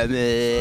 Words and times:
Yami, 0.00 0.59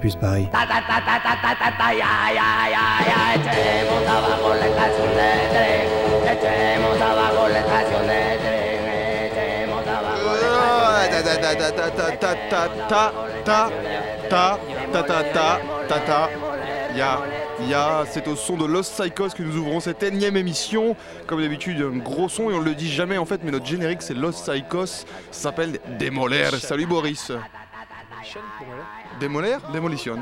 Campus 0.00 0.16
Paris. 0.16 0.48
Ya, 16.96 17.20
ya, 17.68 18.04
c'est 18.10 18.26
au 18.26 18.34
son 18.36 18.56
de 18.56 18.64
Lost 18.64 18.98
Psychos 18.98 19.28
que 19.28 19.42
nous 19.42 19.56
ouvrons 19.58 19.80
cette 19.80 20.02
énième 20.02 20.36
émission. 20.36 20.96
Comme 21.26 21.42
d'habitude, 21.42 21.80
un 21.82 21.98
gros 21.98 22.28
son 22.28 22.50
et 22.50 22.54
on 22.54 22.60
le 22.60 22.74
dit 22.74 22.90
jamais 22.90 23.18
en 23.18 23.26
fait, 23.26 23.42
mais 23.44 23.50
notre 23.50 23.66
générique 23.66 24.00
c'est 24.00 24.14
Lost 24.14 24.48
Psychos. 24.48 24.86
Ça 24.86 25.04
s'appelle 25.30 25.78
Démoler. 25.98 26.50
Salut 26.58 26.86
Boris. 26.86 27.30
Démoler 29.20 29.56
Démolition. 29.72 30.16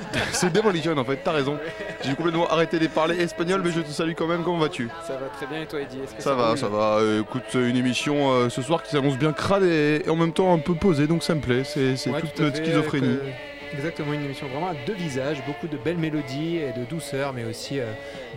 c'est 0.32 0.52
Demolition 0.52 0.96
en 0.96 1.04
fait, 1.04 1.20
t'as 1.24 1.32
raison. 1.32 1.58
J'ai 2.04 2.14
complètement 2.14 2.46
arrêté 2.48 2.78
de 2.78 2.86
parler 2.88 3.16
espagnol, 3.20 3.62
mais 3.64 3.70
je 3.70 3.80
te 3.80 3.90
salue 3.90 4.12
quand 4.16 4.26
même. 4.26 4.42
Comment 4.44 4.58
vas-tu? 4.58 4.88
Ça 5.06 5.14
va 5.14 5.26
très 5.28 5.46
bien 5.46 5.62
et 5.62 5.66
toi 5.66 5.80
que 5.80 6.22
Ça 6.22 6.34
va, 6.34 6.56
ça 6.56 6.68
va. 6.68 6.98
Euh, 6.98 7.22
écoute, 7.22 7.54
une 7.54 7.76
émission 7.76 8.30
euh, 8.30 8.48
ce 8.48 8.62
soir 8.62 8.82
qui 8.82 8.90
s'annonce 8.90 9.16
bien 9.18 9.32
crade 9.32 9.64
et, 9.64 10.02
et 10.04 10.10
en 10.10 10.16
même 10.16 10.32
temps 10.32 10.52
un 10.52 10.58
peu 10.58 10.74
posée, 10.74 11.06
donc 11.06 11.22
ça 11.22 11.34
me 11.34 11.40
plaît. 11.40 11.62
C'est 11.64 11.94
Ouais, 12.10 12.20
toute 12.20 12.34
tout 12.34 12.42
à 12.42 12.44
notre 12.46 12.56
fait, 12.58 12.64
schizophrénie. 12.64 13.06
euh, 13.22 13.30
exactement, 13.74 14.12
une 14.12 14.24
émission 14.24 14.46
vraiment 14.48 14.68
à 14.68 14.74
deux 14.86 14.94
visages, 14.94 15.42
beaucoup 15.46 15.66
de 15.68 15.76
belles 15.76 15.98
mélodies 15.98 16.58
et 16.58 16.72
de 16.78 16.84
douceur, 16.84 17.32
mais 17.32 17.44
aussi 17.44 17.80
euh, 17.80 17.86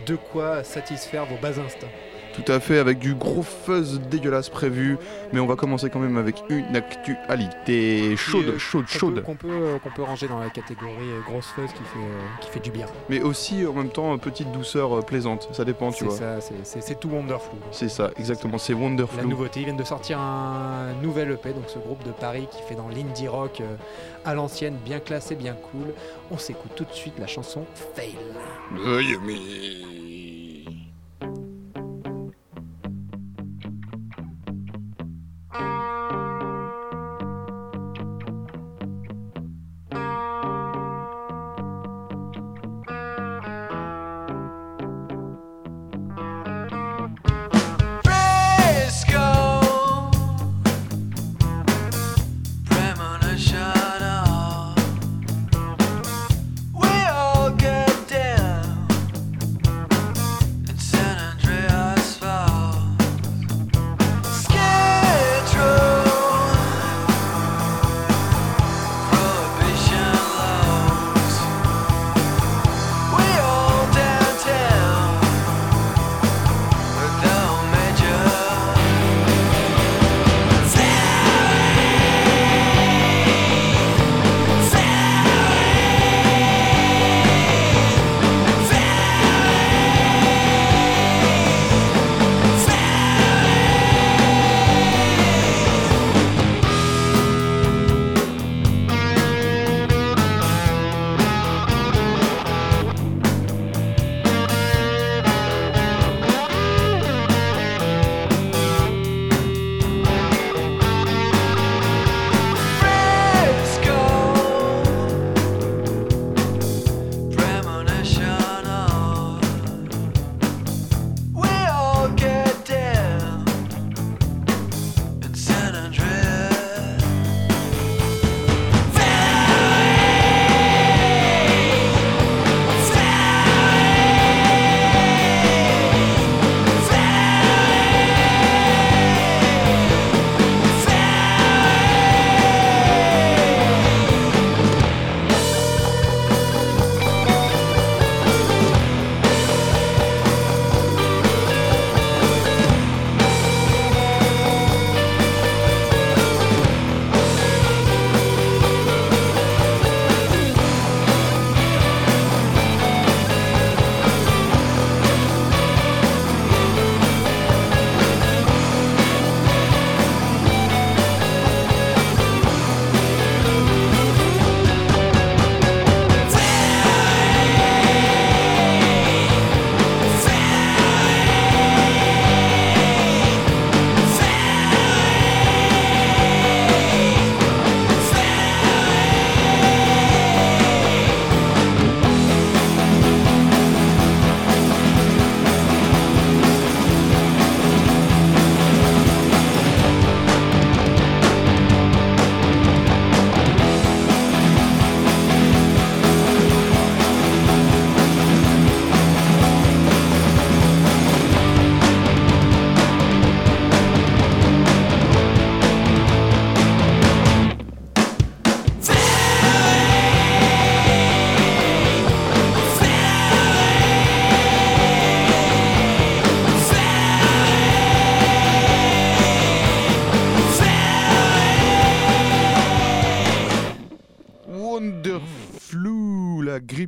de 0.06 0.16
quoi 0.16 0.64
satisfaire 0.64 1.26
vos 1.26 1.36
bas 1.36 1.60
instincts. 1.64 1.86
Tout 2.34 2.50
à 2.50 2.60
fait, 2.60 2.78
avec 2.78 2.98
du 2.98 3.14
gros 3.14 3.42
fuzz 3.42 4.00
dégueulasse 4.10 4.48
prévu. 4.48 4.96
Mais 5.32 5.40
on 5.40 5.46
va 5.46 5.56
commencer 5.56 5.90
quand 5.90 5.98
même 6.00 6.16
avec 6.16 6.42
une 6.48 6.74
actualité 6.76 8.16
chaude, 8.16 8.58
chaude, 8.58 8.84
Qu'on 8.84 8.92
peut- 8.92 8.98
chaude. 8.98 9.22
Qu'on 9.22 9.34
peut, 9.36 9.48
euh, 9.50 9.78
qu'on 9.78 9.90
peut 9.90 10.02
ranger 10.02 10.28
dans 10.28 10.38
la 10.40 10.50
catégorie 10.50 10.92
euh, 11.10 11.20
grosse 11.26 11.46
fuzz 11.48 11.70
qui 11.70 11.82
fait, 11.82 11.98
euh, 11.98 12.20
qui 12.40 12.50
fait 12.50 12.60
du 12.60 12.70
bien. 12.70 12.86
Mais 13.08 13.20
aussi 13.22 13.66
en 13.66 13.72
même 13.74 13.90
temps, 13.90 14.16
petite 14.18 14.50
douceur 14.52 15.04
plaisante. 15.04 15.48
Ça 15.52 15.64
dépend, 15.64 15.90
tu 15.92 15.98
C'est 16.00 16.04
vois. 16.06 16.16
ça, 16.16 16.40
c'est- 16.40 16.54
c'est 16.64 16.80
c'est 16.82 16.98
tout 16.98 17.08
Wonderful. 17.10 17.58
C'est 17.70 17.88
ça, 17.90 18.10
exactement. 18.18 18.56
C'est 18.58 18.72
La 18.72 18.78
Wonderful. 18.78 19.26
nouveauté, 19.26 19.60
ils 19.60 19.64
viennent 19.64 19.76
de 19.76 19.84
sortir 19.84 20.18
un 20.18 20.92
nouvel 21.02 21.30
EP, 21.32 21.52
donc 21.52 21.64
ce 21.68 21.78
groupe 21.78 22.02
de 22.04 22.10
Paris 22.12 22.48
qui 22.50 22.62
fait 22.68 22.74
dans 22.74 22.88
l'indie 22.88 23.28
rock 23.28 23.60
euh, 23.60 23.76
à 24.24 24.34
l'ancienne, 24.34 24.76
bien 24.84 24.98
classé, 25.00 25.34
bien 25.34 25.54
cool. 25.54 25.92
On 26.30 26.38
s'écoute 26.38 26.72
tout 26.74 26.84
de 26.84 26.92
suite 26.92 27.18
la 27.18 27.26
chanson 27.26 27.66
Fail. 27.94 28.16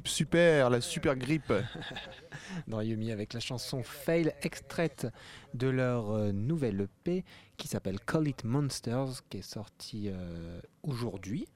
Grippe 0.05 0.09
super, 0.09 0.71
la 0.71 0.81
super 0.81 1.17
grippe. 1.17 1.53
dans 2.69 2.81
Yumi 2.81 3.11
avec 3.11 3.33
la 3.33 3.41
chanson 3.41 3.83
Fail, 3.83 4.33
extraite 4.43 5.07
de 5.55 5.69
leur 5.69 6.11
euh, 6.11 6.33
nouvelle 6.33 6.81
EP 6.83 7.25
qui 7.57 7.69
s'appelle 7.69 8.01
Call 8.01 8.29
It 8.29 8.45
Monsters, 8.45 9.23
qui 9.29 9.39
est 9.39 9.43
sortie 9.43 10.09
euh, 10.09 10.61
aujourd'hui 10.83 11.47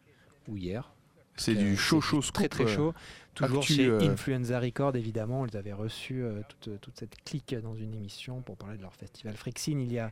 ou 0.46 0.56
hier. 0.56 0.92
C'est 1.36 1.54
Euh, 1.54 1.58
du 1.58 1.76
chaud 1.76 2.00
chaud 2.00 2.20
Très 2.32 2.48
très 2.48 2.66
chaud. 2.66 2.94
Toujours 3.34 3.60
actu, 3.60 3.74
chez 3.74 3.90
Influenza 3.90 4.58
Record, 4.58 4.96
évidemment. 4.96 5.46
Ils 5.46 5.56
avaient 5.56 5.72
reçu 5.72 6.22
euh, 6.22 6.42
toute, 6.48 6.80
toute 6.80 6.98
cette 6.98 7.22
clique 7.24 7.54
dans 7.54 7.76
une 7.76 7.94
émission 7.94 8.42
pour 8.42 8.56
parler 8.56 8.76
de 8.76 8.82
leur 8.82 8.94
festival 8.94 9.36
Frixine 9.36 9.80
il 9.80 9.92
y 9.92 9.98
a 9.98 10.10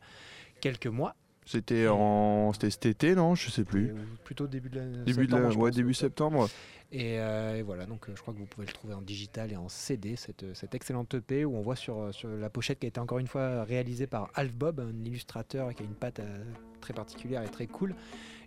quelques 0.60 0.86
mois. 0.86 1.16
C'était 1.46 1.86
en 1.86 2.52
c'était 2.52 2.70
cet 2.70 2.86
été 2.86 3.14
non, 3.14 3.34
je 3.36 3.50
sais 3.50 3.64
plus. 3.64 3.92
Ou 3.92 3.96
plutôt 4.24 4.46
début 4.48 4.68
de 4.68 4.80
la 4.80 4.84
Début 4.84 5.26
de 5.26 5.32
la- 5.32 5.36
septembre, 5.38 5.50
je 5.52 5.58
ouais, 5.58 5.70
début 5.70 5.94
septembre. 5.94 6.48
Et, 6.92 7.18
euh, 7.20 7.56
et 7.56 7.62
voilà, 7.62 7.84
donc 7.86 8.08
euh, 8.08 8.12
je 8.14 8.20
crois 8.22 8.32
que 8.34 8.38
vous 8.38 8.46
pouvez 8.46 8.66
le 8.66 8.72
trouver 8.72 8.94
en 8.94 9.00
digital 9.02 9.52
et 9.52 9.56
en 9.56 9.68
CD, 9.68 10.14
cette, 10.16 10.44
euh, 10.44 10.54
cette 10.54 10.74
excellente 10.74 11.14
EP 11.14 11.44
où 11.44 11.56
on 11.56 11.60
voit 11.62 11.74
sur, 11.76 11.98
euh, 11.98 12.12
sur 12.12 12.28
la 12.28 12.48
pochette 12.50 12.78
qui 12.78 12.86
a 12.86 12.88
été 12.88 13.00
encore 13.00 13.18
une 13.18 13.26
fois 13.26 13.64
réalisée 13.64 14.06
par 14.06 14.30
Alf 14.34 14.54
Bob, 14.56 14.80
un 14.80 15.04
illustrateur 15.04 15.74
qui 15.74 15.82
a 15.82 15.86
une 15.86 15.94
patte 15.94 16.20
euh, 16.20 16.44
très 16.80 16.94
particulière 16.94 17.42
et 17.42 17.48
très 17.48 17.66
cool. 17.66 17.94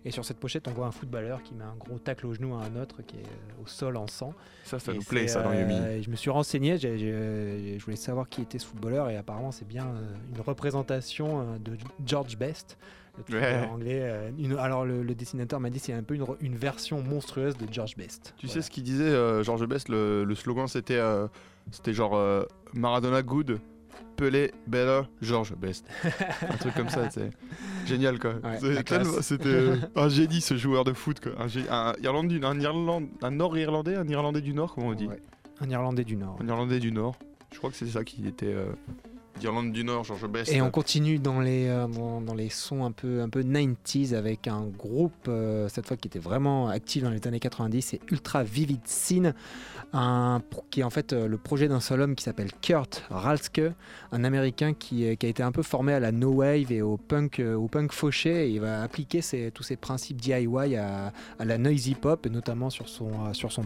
Et 0.04 0.10
sur 0.10 0.24
cette 0.24 0.38
pochette, 0.38 0.66
on 0.66 0.72
voit 0.72 0.86
un 0.86 0.90
footballeur 0.92 1.42
qui 1.42 1.54
met 1.54 1.64
un 1.64 1.74
gros 1.78 1.98
tacle 1.98 2.26
au 2.26 2.32
genou 2.32 2.54
à 2.54 2.62
un 2.64 2.80
autre 2.80 3.02
qui 3.06 3.16
est 3.16 3.20
euh, 3.20 3.62
au 3.62 3.66
sol 3.66 3.96
en 3.98 4.06
sang. 4.06 4.32
Ça 4.64 4.78
ça 4.78 4.92
Et 4.92 4.96
nous 4.96 5.02
plaît 5.02 5.28
ça 5.28 5.42
dans 5.42 5.50
euh, 5.50 5.60
Yumi. 5.60 6.02
Je 6.02 6.10
me 6.10 6.16
suis 6.16 6.30
renseigné, 6.30 6.78
j'ai- 6.78 7.78
je 7.78 7.84
voulais 7.84 7.96
savoir 7.96 8.28
qui 8.28 8.40
était 8.42 8.58
ce 8.58 8.66
footballeur 8.66 9.10
et 9.10 9.16
apparemment 9.16 9.52
c'est 9.52 9.68
bien 9.68 9.86
euh, 9.86 10.14
une 10.34 10.40
représentation 10.40 11.40
euh, 11.40 11.58
de 11.58 11.72
George 12.06 12.38
Best, 12.38 12.78
le 13.28 13.38
Ouais. 13.40 13.68
anglais. 13.70 14.00
euh, 14.02 14.30
une- 14.38 14.56
alors 14.56 14.86
le, 14.86 15.02
le 15.02 15.14
dessinateur 15.14 15.60
m'a 15.60 15.68
dit 15.68 15.78
c'est 15.78 15.92
un 15.92 16.02
peu 16.02 16.14
une, 16.40 16.56
version 16.56 17.02
monstrueuse 17.02 17.58
de 17.58 17.66
George 17.70 17.94
Best. 17.96 18.32
Tu 18.38 18.46
Voilà. 18.46 18.62
sais 18.62 18.66
ce 18.66 18.70
qu'il 18.70 18.84
disait 18.84 19.04
euh, 19.04 19.42
Georges 19.42 19.66
Best 19.66 19.90
le, 19.90 20.24
le 20.24 20.34
slogan 20.34 20.66
c'était 20.66 20.96
euh, 20.96 21.26
c'était 21.72 21.92
genre 21.92 22.16
euh, 22.16 22.44
Maradona 22.72 23.20
good, 23.22 23.58
Pelé 24.20 24.52
better, 24.66 25.02
Georges 25.22 25.54
Best. 25.56 25.86
un 26.46 26.56
truc 26.58 26.74
comme 26.74 26.90
ça, 26.90 27.08
c'est 27.08 27.30
génial 27.86 28.18
quoi. 28.18 28.34
Ouais, 28.44 28.58
C'était 29.22 29.48
euh, 29.48 29.76
un 29.96 30.10
génie 30.10 30.42
ce 30.42 30.58
joueur 30.58 30.84
de 30.84 30.92
foot 30.92 31.20
quoi. 31.20 31.32
Un, 31.38 31.46
gé- 31.46 31.64
un, 31.70 31.94
Irlande 32.02 32.28
du- 32.28 32.44
un, 32.44 33.30
Nord-Irlandais, 33.30 33.94
un 33.96 34.06
Irlandais 34.08 34.42
du 34.42 34.52
Nord 34.52 34.74
comment 34.74 34.88
on 34.88 34.94
dit? 34.94 35.06
Ouais. 35.06 35.22
Un 35.62 35.70
Irlandais 35.70 36.04
du 36.04 36.16
Nord. 36.16 36.36
Un 36.42 36.46
Irlandais 36.48 36.80
du 36.80 36.92
Nord. 36.92 37.16
Je 37.50 37.56
crois 37.56 37.70
que 37.70 37.76
c'est 37.76 37.86
ça 37.86 38.04
qui 38.04 38.26
était 38.28 38.52
euh, 38.52 38.66
d'Irlande 39.38 39.72
du 39.72 39.84
Nord, 39.84 40.04
Georges 40.04 40.28
Best. 40.28 40.52
Et 40.52 40.60
on 40.60 40.70
continue 40.70 41.18
dans 41.18 41.40
les, 41.40 41.66
euh, 41.66 41.86
dans, 41.86 42.20
dans 42.20 42.34
les 42.34 42.50
sons 42.50 42.84
un 42.84 42.92
peu, 42.92 43.22
un 43.22 43.30
peu 43.30 43.40
90s 43.42 44.14
avec 44.14 44.48
un 44.48 44.66
groupe, 44.66 45.28
euh, 45.28 45.66
cette 45.70 45.86
fois 45.86 45.96
qui 45.96 46.08
était 46.08 46.18
vraiment 46.18 46.68
actif 46.68 47.02
dans 47.02 47.10
les 47.10 47.26
années 47.26 47.40
90, 47.40 47.80
c'est 47.82 48.00
Ultra 48.10 48.42
Vivid 48.44 48.82
Scene, 48.84 49.32
qui 50.70 50.80
est 50.80 50.84
en 50.84 50.90
fait 50.90 51.12
euh, 51.12 51.26
le 51.26 51.36
projet 51.36 51.66
d'un 51.66 51.80
seul 51.80 52.00
homme 52.00 52.14
qui 52.14 52.22
s'appelle 52.22 52.52
Kurt 52.62 53.02
Ralske, 53.10 53.60
un 54.12 54.22
américain 54.22 54.72
qui, 54.72 55.04
a 55.06 55.10
été 55.10 55.42
un 55.42 55.50
peu 55.50 55.62
formé 55.62 55.92
à 55.92 55.98
la 55.98 56.12
no 56.12 56.30
wave 56.30 56.70
et 56.70 56.80
au 56.80 56.96
punk, 56.96 57.40
euh, 57.40 57.56
au 57.56 57.66
punk 57.66 57.90
fauché. 57.92 58.46
Et 58.46 58.50
il 58.50 58.60
va 58.60 58.82
appliquer 58.82 59.20
ses- 59.20 59.50
tous 59.50 59.64
ces 59.64 59.74
principes 59.76 60.20
DIY 60.20 60.76
à, 60.76 61.12
la 61.40 61.58
noisy 61.58 61.94
pop, 61.94 62.24
et 62.26 62.30
notamment 62.30 62.70
sur 62.70 62.88
son, 62.88 63.08
euh, 63.08 63.32
sur 63.32 63.50
son 63.50 63.64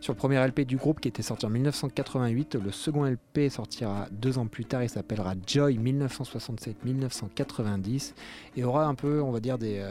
sur 0.00 0.12
le 0.12 0.16
premier 0.16 0.38
LP 0.38 0.60
du 0.60 0.76
groupe 0.76 1.00
qui 1.00 1.08
était 1.08 1.22
sorti 1.22 1.46
en 1.46 1.50
1988. 1.50 2.56
Le 2.56 2.72
second 2.72 3.04
LP 3.04 3.50
sortira 3.50 4.08
deux 4.10 4.38
ans 4.38 4.46
plus 4.46 4.64
tard. 4.64 4.82
Il 4.82 4.88
s'appellera 4.88 5.34
Joy 5.46 5.78
1967-1990 5.78 8.14
et 8.56 8.64
aura 8.64 8.86
un 8.86 8.94
peu, 8.94 9.20
on 9.22 9.32
va 9.32 9.40
dire, 9.40 9.58
des, 9.58 9.84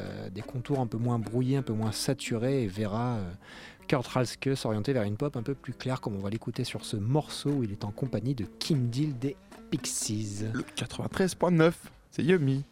contours 0.47 0.79
un 0.79 0.87
peu 0.87 0.97
moins 0.97 1.19
brouillés, 1.19 1.57
un 1.57 1.61
peu 1.61 1.73
moins 1.73 1.91
saturés 1.91 2.63
et 2.63 2.67
verra 2.67 3.19
Kurt 3.87 4.07
Ralske 4.07 4.55
s'orienter 4.55 4.93
vers 4.93 5.03
une 5.03 5.17
pop 5.17 5.35
un 5.37 5.43
peu 5.43 5.53
plus 5.53 5.73
claire, 5.73 6.01
comme 6.01 6.15
on 6.15 6.19
va 6.19 6.29
l'écouter 6.29 6.63
sur 6.63 6.85
ce 6.85 6.97
morceau 6.97 7.49
où 7.49 7.63
il 7.63 7.71
est 7.71 7.85
en 7.85 7.91
compagnie 7.91 8.35
de 8.35 8.45
Kim 8.59 8.89
Deal 8.89 9.17
des 9.17 9.35
Pixies. 9.69 10.45
Le 10.53 10.61
93.9, 10.61 11.73
c'est 12.11 12.23
Yumi. 12.23 12.63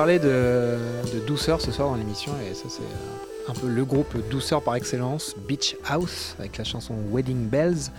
Parlé 0.00 0.18
de, 0.18 0.78
douceur 1.26 1.60
ce 1.60 1.70
soir 1.70 1.90
dans 1.90 1.94
l'émission 1.94 2.32
et 2.40 2.54
ça 2.54 2.70
c'est 2.70 2.80
euh, 2.80 3.50
un 3.50 3.52
peu 3.52 3.68
le 3.68 3.84
groupe 3.84 4.16
douceur 4.30 4.62
par 4.62 4.74
excellence, 4.74 5.36
Beach 5.46 5.76
House 5.84 6.36
avec 6.38 6.56
la 6.56 6.64
chanson 6.64 6.94
Wedding 7.12 7.50
Bells. 7.50 7.90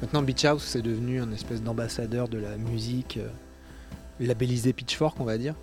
Maintenant 0.00 0.22
Beach 0.22 0.44
House 0.44 0.62
c'est 0.62 0.82
devenu 0.82 1.20
un 1.20 1.32
espèce 1.32 1.60
d'ambassadeur 1.60 2.28
de 2.28 2.38
la 2.38 2.56
musique 2.56 3.16
euh, 3.16 3.26
labellisé 4.20 4.72
Pitchfork 4.72 5.18
on 5.18 5.24
va 5.24 5.36
dire. 5.36 5.56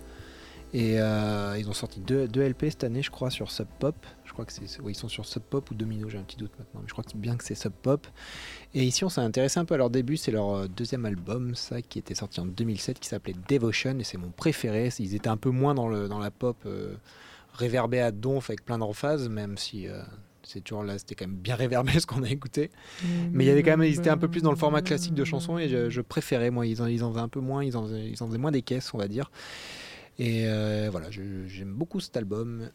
Et 0.74 1.00
euh, 1.00 1.56
ils 1.58 1.66
ont 1.70 1.72
sorti 1.72 2.00
deux, 2.00 2.28
deux 2.28 2.46
LP 2.46 2.66
cette 2.68 2.84
année 2.84 3.00
je 3.00 3.10
crois 3.10 3.30
sur 3.30 3.50
Sub 3.50 3.66
Pop. 3.78 3.96
Crois 4.36 4.44
que 4.44 4.52
c'est 4.52 4.66
ils 4.86 4.94
sont 4.94 5.08
sur 5.08 5.24
Sub 5.24 5.44
Pop 5.44 5.70
ou 5.70 5.74
Domino, 5.74 6.10
j'ai 6.10 6.18
un 6.18 6.22
petit 6.22 6.36
doute 6.36 6.50
maintenant, 6.58 6.82
mais 6.82 6.88
je 6.88 6.92
crois 6.92 7.02
que 7.02 7.16
bien 7.16 7.38
que 7.38 7.42
c'est 7.42 7.54
Sub 7.54 7.72
Pop. 7.72 8.06
Et 8.74 8.84
ici 8.84 9.02
on 9.02 9.08
s'est 9.08 9.22
intéressé 9.22 9.58
un 9.58 9.64
peu 9.64 9.72
à 9.72 9.76
leur 9.78 9.88
début, 9.88 10.18
c'est 10.18 10.30
leur 10.30 10.50
euh, 10.50 10.68
deuxième 10.68 11.06
album, 11.06 11.54
ça 11.54 11.80
qui 11.80 11.98
était 11.98 12.14
sorti 12.14 12.38
en 12.40 12.44
2007 12.44 13.00
qui 13.00 13.08
s'appelait 13.08 13.32
Devotion 13.48 13.98
et 13.98 14.04
c'est 14.04 14.18
mon 14.18 14.28
préféré. 14.28 14.90
Ils 14.98 15.14
étaient 15.14 15.30
un 15.30 15.38
peu 15.38 15.48
moins 15.48 15.74
dans, 15.74 15.88
la 15.88 16.30
pop 16.30 16.58
euh, 16.66 16.96
réverbée 17.54 18.00
à 18.00 18.12
donf 18.12 18.50
avec 18.50 18.62
plein 18.62 18.76
d'emphase, 18.76 19.30
même 19.30 19.56
si 19.56 19.88
euh, 19.88 20.02
c'est 20.42 20.60
toujours 20.60 20.84
là, 20.84 20.98
c'était 20.98 21.14
quand 21.14 21.28
même 21.28 21.38
bien 21.38 21.54
réverbé 21.54 21.92
ce 21.98 22.04
qu'on 22.04 22.22
a 22.22 22.28
écouté. 22.28 22.70
Mais 23.32 23.44
il 23.44 23.46
y 23.46 23.50
avait 23.50 23.62
quand 23.62 23.78
même, 23.78 23.88
ils 23.88 23.98
étaient 23.98 24.10
un 24.10 24.18
peu 24.18 24.28
plus 24.28 24.42
dans 24.42 24.50
le 24.50 24.58
format 24.58 24.82
classique 24.82 25.14
de 25.14 25.24
chansons 25.24 25.56
et 25.56 25.70
je, 25.70 26.00
préférais, 26.02 26.50
moi, 26.50 26.66
ils 26.66 26.82
en, 26.82 26.88
faisaient 26.88 27.20
un 27.20 27.28
peu 27.28 27.40
moins, 27.40 27.64
ils 27.64 27.74
en 27.74 27.86
faisaient, 27.86 28.38
moins 28.38 28.52
des 28.52 28.60
caisses, 28.60 28.92
on 28.92 28.98
va 28.98 29.08
dire. 29.08 29.30
Et 30.18 30.46
voilà, 30.90 31.10
j'aime 31.10 31.72
beaucoup 31.72 32.00
cet 32.00 32.18
album. 32.18 32.68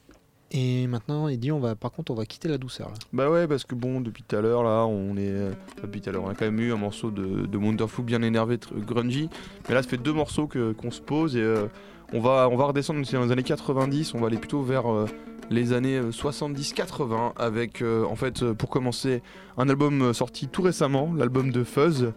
Et 0.54 0.86
maintenant, 0.88 1.30
dit, 1.30 1.52
on 1.52 1.60
va, 1.60 1.76
par 1.76 1.92
contre, 1.92 2.12
on 2.12 2.16
va 2.16 2.26
quitter 2.26 2.50
la 2.50 2.58
douceur 2.58 2.90
là. 2.90 2.96
Bah 3.14 3.30
ouais, 3.30 3.48
parce 3.48 3.64
que 3.64 3.74
bon, 3.74 4.02
depuis 4.02 4.22
tout 4.24 4.36
à 4.36 4.42
l'heure, 4.42 4.64
là, 4.64 4.86
on 4.86 5.16
est. 5.16 5.30
euh, 5.30 5.52
depuis 5.82 6.02
tout 6.02 6.10
à 6.10 6.12
l'heure, 6.14 6.24
on 6.26 6.30
a 6.30 6.34
quand 6.36 6.44
même 6.46 6.60
eu 6.60 6.74
un 6.74 6.78
morceau 6.78 7.10
de, 7.10 7.46
de 7.46 7.58
Wonderful 7.58 8.04
bien 8.04 8.22
énervé, 8.22 8.58
tr- 8.58 8.78
grungy. 8.86 9.30
Mais 9.70 9.76
là, 9.76 9.82
ça 9.82 9.88
fait 9.88 9.98
deux 9.98 10.12
morceaux 10.14 10.48
qu'on 10.50 10.92
se 10.92 11.00
pose 11.02 11.38
et 11.38 11.42
euh, 11.42 11.68
on, 12.12 12.20
va, 12.20 12.50
on 12.52 12.58
va 12.58 12.66
redescendre 12.66 13.02
dans 13.10 13.24
les 13.26 13.32
années 13.32 13.44
90. 13.44 14.14
On 14.14 14.20
va 14.20 14.28
aller 14.28 14.38
plutôt 14.38 14.62
vers 14.62 14.92
euh, 14.92 15.06
les 15.50 15.72
années 15.72 15.98
euh, 15.98 16.12
70-80 16.12 17.34
avec, 17.38 17.82
euh, 17.82 18.04
en 18.06 18.16
fait, 18.16 18.44
euh, 18.44 18.54
pour 18.54 18.70
commencer, 18.70 19.22
un 19.58 19.70
album 19.70 20.02
euh, 20.02 20.14
sorti 20.14 20.48
tout 20.50 20.62
récemment, 20.64 21.14
l'album 21.16 21.52
de 21.52 21.64
Fuzz. 21.64 22.12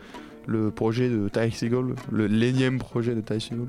Le 0.47 0.71
projet 0.71 1.09
de 1.09 1.29
Ty 1.29 1.51
Segall, 1.51 1.95
le 2.13 2.27
l'énième 2.27 2.79
projet 2.79 3.15
de 3.15 3.21
Ty 3.21 3.41
Segall. 3.41 3.69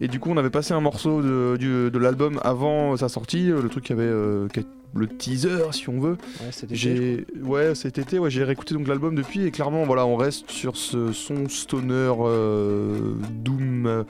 Et 0.00 0.08
du 0.08 0.20
coup, 0.20 0.30
on 0.30 0.36
avait 0.36 0.50
passé 0.50 0.74
un 0.74 0.80
morceau 0.80 1.22
de, 1.22 1.98
l'album 1.98 2.40
avant 2.42 2.96
sa 2.96 3.08
sortie, 3.08 3.50
euh, 3.50 3.62
le 3.62 3.68
truc 3.68 3.84
qui 3.84 3.92
avait 3.92 4.02
euh, 4.02 4.48
le 4.94 5.06
teaser, 5.06 5.72
si 5.72 5.88
on 5.88 6.00
veut. 6.00 6.16
Ouais, 6.40 6.50
c'était 6.50 6.74
J'ai 6.74 7.26
ouais 7.42 7.74
cet 7.74 7.98
été 7.98 8.18
ouais 8.18 8.30
j'ai 8.30 8.44
réécouté 8.44 8.74
donc 8.74 8.88
l'album 8.88 9.14
depuis 9.14 9.44
et 9.44 9.50
clairement 9.50 9.84
voilà 9.84 10.06
on 10.06 10.16
reste 10.16 10.50
sur 10.50 10.76
ce 10.76 11.12
son 11.12 11.48
stoner 11.48 12.12
euh, 12.20 13.14
doom 13.30 14.04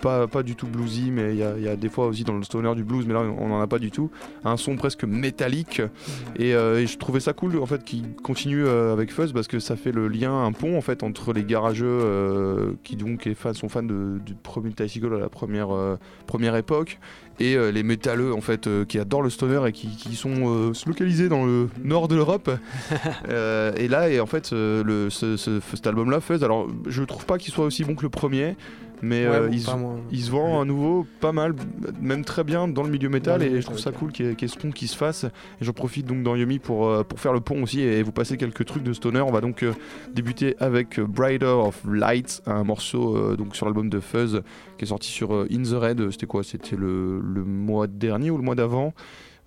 pas, 0.00 0.26
pas 0.26 0.42
du 0.42 0.54
tout 0.56 0.66
bluesy 0.66 1.10
mais 1.10 1.32
il 1.32 1.38
y, 1.38 1.42
a- 1.42 1.54
il 1.56 1.62
y 1.62 1.68
a 1.68 1.76
des 1.76 1.88
fois 1.88 2.06
aussi 2.06 2.24
dans 2.24 2.36
le 2.36 2.42
stoner 2.42 2.74
du 2.74 2.84
blues 2.84 3.04
mais 3.06 3.14
là 3.14 3.20
on 3.20 3.48
n'en 3.48 3.60
a 3.60 3.66
pas 3.66 3.78
du 3.78 3.90
tout. 3.90 4.10
Un 4.44 4.56
son 4.56 4.76
presque 4.76 5.04
métallique. 5.04 5.82
Et, 6.36 6.54
euh, 6.54 6.80
et 6.80 6.86
je 6.86 6.98
trouvais 6.98 7.20
ça 7.20 7.32
cool 7.32 7.58
en 7.58 7.66
fait 7.66 7.84
qu'il 7.84 8.14
continue 8.22 8.64
euh, 8.64 8.92
avec 8.92 9.12
Fuzz 9.12 9.32
parce 9.32 9.48
que 9.48 9.58
ça 9.58 9.76
fait 9.76 9.92
le 9.92 10.08
lien 10.08 10.44
un 10.44 10.52
pont 10.52 10.76
en 10.76 10.80
fait 10.80 11.02
entre 11.02 11.32
les 11.32 11.44
garageux 11.44 11.86
euh, 11.86 12.72
qui 12.84 12.96
donc 12.96 13.28
sont 13.54 13.68
fans 13.68 13.82
de- 13.82 14.18
du 14.24 14.34
premier 14.34 14.70
Segall 14.88 15.14
à 15.14 15.18
la 15.18 15.28
première 15.28 15.68
première 16.26 16.56
époque 16.56 16.98
et 17.40 17.56
les 17.72 17.82
métalleux 17.82 18.32
en 18.34 18.40
fait 18.40 18.68
qui 18.86 18.98
adorent 18.98 19.22
le 19.22 19.30
stoner 19.30 19.60
et 19.66 19.72
qui, 19.72 19.88
qui 19.96 20.14
sont 20.14 20.72
localisés 20.86 21.28
dans 21.28 21.44
le 21.44 21.68
nord 21.82 22.06
de 22.08 22.14
l'Europe. 22.16 22.50
Et 23.28 23.88
là 23.88 24.08
et 24.10 24.20
en 24.20 24.26
fait 24.26 24.50
le, 24.52 25.08
ce, 25.10 25.36
ce- 25.36 25.60
cet 25.74 25.86
album 25.86 26.10
là 26.10 26.20
Fuzz 26.20 26.42
alors 26.44 26.68
je 26.86 27.02
trouve 27.02 27.26
pas 27.26 27.38
qu'il 27.38 27.52
soit 27.52 27.64
aussi 27.64 27.84
bon 27.84 27.94
que 27.94 28.02
le 28.02 28.08
premier 28.10 28.56
mais 29.02 29.26
Ouais, 29.26 29.34
euh, 29.34 29.46
bon, 29.48 29.52
il, 29.52 29.60
se- 29.60 29.68
enfin, 29.68 29.78
moi- 29.78 29.96
il 30.10 30.20
se 30.22 30.30
vend 30.30 30.60
à 30.60 30.64
nouveau 30.64 31.06
pas 31.20 31.32
mal 31.32 31.54
même 32.00 32.24
très 32.24 32.44
bien 32.44 32.68
dans 32.68 32.82
le 32.84 32.88
milieu 32.90 33.08
métal 33.08 33.42
et 33.42 33.60
je 33.60 33.66
trouve 33.66 33.78
ça 33.78 33.90
cool 33.92 34.12
qu'il 34.12 34.26
y 34.26 34.28
ait, 34.30 34.34
qu'il 34.36 34.48
y 34.48 34.50
ait 34.50 34.54
ce 34.54 34.58
pont 34.58 34.70
qui 34.70 34.86
se 34.86 34.96
fasse. 34.96 35.24
Et 35.24 35.64
j'en 35.64 35.72
profite 35.72 36.06
donc 36.06 36.22
dans 36.22 36.36
Yumi 36.36 36.58
pour, 36.60 36.86
euh, 36.88 37.02
pour 37.02 37.18
faire 37.20 37.32
le 37.32 37.40
pont 37.40 37.62
aussi 37.62 37.80
et 37.80 38.02
vous 38.02 38.12
passer 38.12 38.36
quelques 38.36 38.64
trucs 38.64 38.82
de 38.84 38.92
stoner. 38.92 39.20
On 39.20 39.32
va 39.32 39.40
donc 39.40 39.62
euh, 39.64 39.72
débuter 40.14 40.56
avec 40.60 40.98
euh, 40.98 41.04
Brighter 41.06 41.46
of 41.46 41.82
Light 41.86 42.42
un 42.46 42.64
morceau 42.64 43.16
euh, 43.16 43.36
donc 43.36 43.56
sur 43.56 43.66
l'album 43.66 43.90
de 43.90 43.98
Fuzz 44.00 44.42
qui 44.78 44.84
est 44.84 44.88
sorti 44.88 45.10
sur 45.10 45.32
In 45.50 45.62
the 45.62 45.74
Red. 45.74 46.10
C'était 46.12 46.26
quoi? 46.26 46.42
C'était 46.44 46.76
le, 46.76 47.20
le 47.20 47.42
mois 47.44 47.86
dernier 47.88 48.30
ou 48.30 48.36
le 48.36 48.44
mois 48.44 48.54
d'avant? 48.54 48.94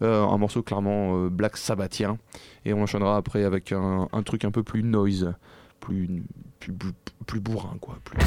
Euh, 0.01 0.23
un 0.25 0.37
morceau 0.37 0.61
clairement 0.61 1.15
euh, 1.25 1.29
Black 1.29 1.55
Sabbathien. 1.55 2.17
Et 2.65 2.73
on 2.73 2.81
enchaînera 2.83 3.15
après 3.15 3.45
avec 3.45 3.71
un, 3.71 4.09
un 4.11 4.23
truc 4.23 4.43
un 4.43 4.51
peu 4.51 4.63
plus 4.63 4.83
noise 4.83 5.33
plus 5.79 6.09
plus, 6.59 6.73
plus, 6.73 6.91
plus 7.27 7.39
bourrin 7.39 7.77
quoi 7.79 7.99
plus 8.03 8.17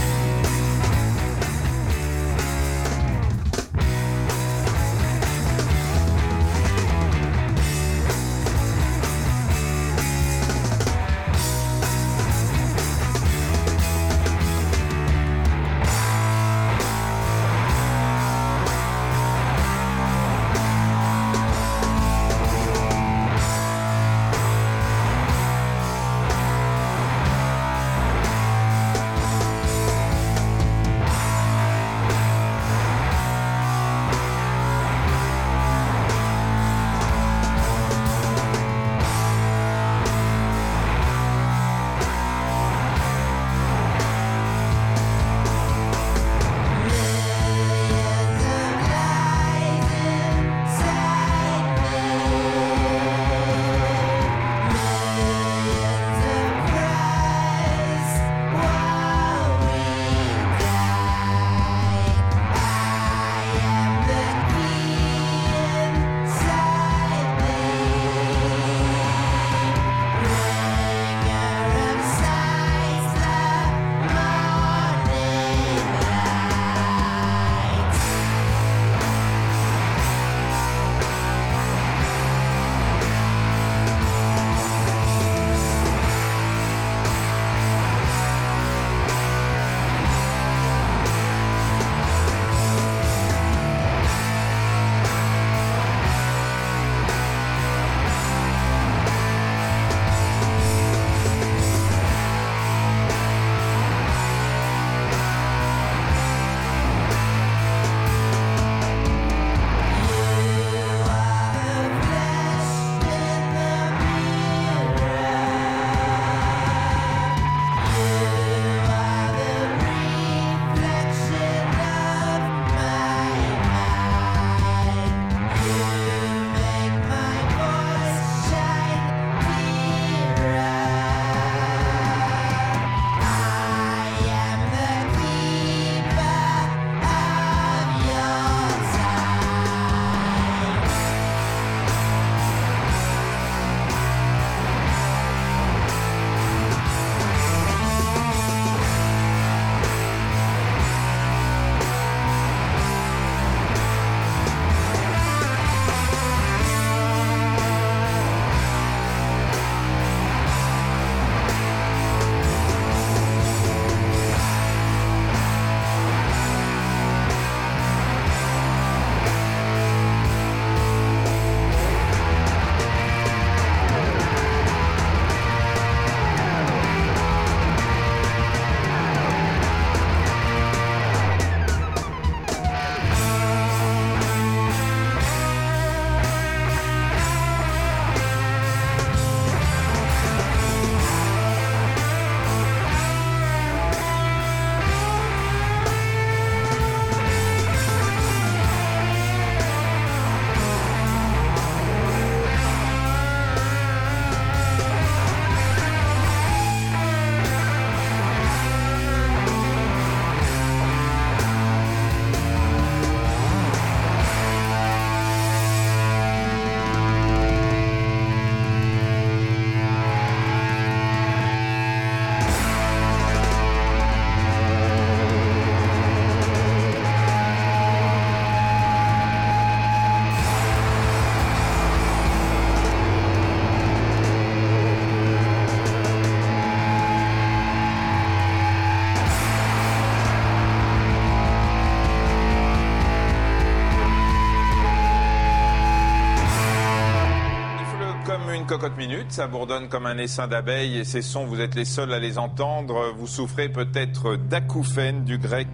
cocotte 248.67 248.97
minute, 248.97 249.33
ça 249.33 249.47
bourdonne 249.47 249.89
comme 249.89 250.07
un 250.07 250.19
essaim 250.19 250.47
d'abeilles 250.47 250.99
et 250.99 251.05
ces 251.05 251.23
sons, 251.23 251.47
vous 251.47 251.61
êtes 251.61 251.75
les 251.75 251.85
seuls 251.85 252.13
à 252.13 252.19
les 252.19 252.39
entendre. 252.39 253.15
Vous 253.19 253.27
souffrez 253.27 253.69
peut-être 253.69 254.37
d'acouphènes 254.37 255.25
du 255.25 255.39
grec 255.39 255.69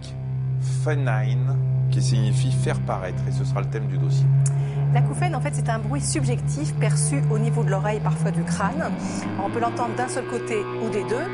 phenein, 0.83 1.57
qui 1.91 2.01
signifie 2.01 2.51
faire 2.51 2.79
paraître, 2.81 3.21
et 3.27 3.31
ce 3.31 3.45
sera 3.45 3.61
le 3.61 3.69
thème 3.69 3.87
du 3.87 3.97
dossier. 3.97 4.25
L'acouphène, 4.93 5.35
en 5.35 5.41
fait, 5.41 5.53
c'est 5.53 5.69
un 5.69 5.79
bruit 5.79 6.01
subjectif 6.01 6.73
perçu 6.75 7.21
au 7.29 7.37
niveau 7.37 7.63
de 7.63 7.69
l'oreille, 7.69 7.99
parfois 7.99 8.31
du 8.31 8.43
crâne. 8.43 8.91
On 9.43 9.49
peut 9.49 9.59
l'entendre 9.59 9.95
d'un 9.95 10.07
seul 10.07 10.25
côté 10.25 10.57
ou 10.81 10.89
des 10.89 11.03
deux. 11.03 11.25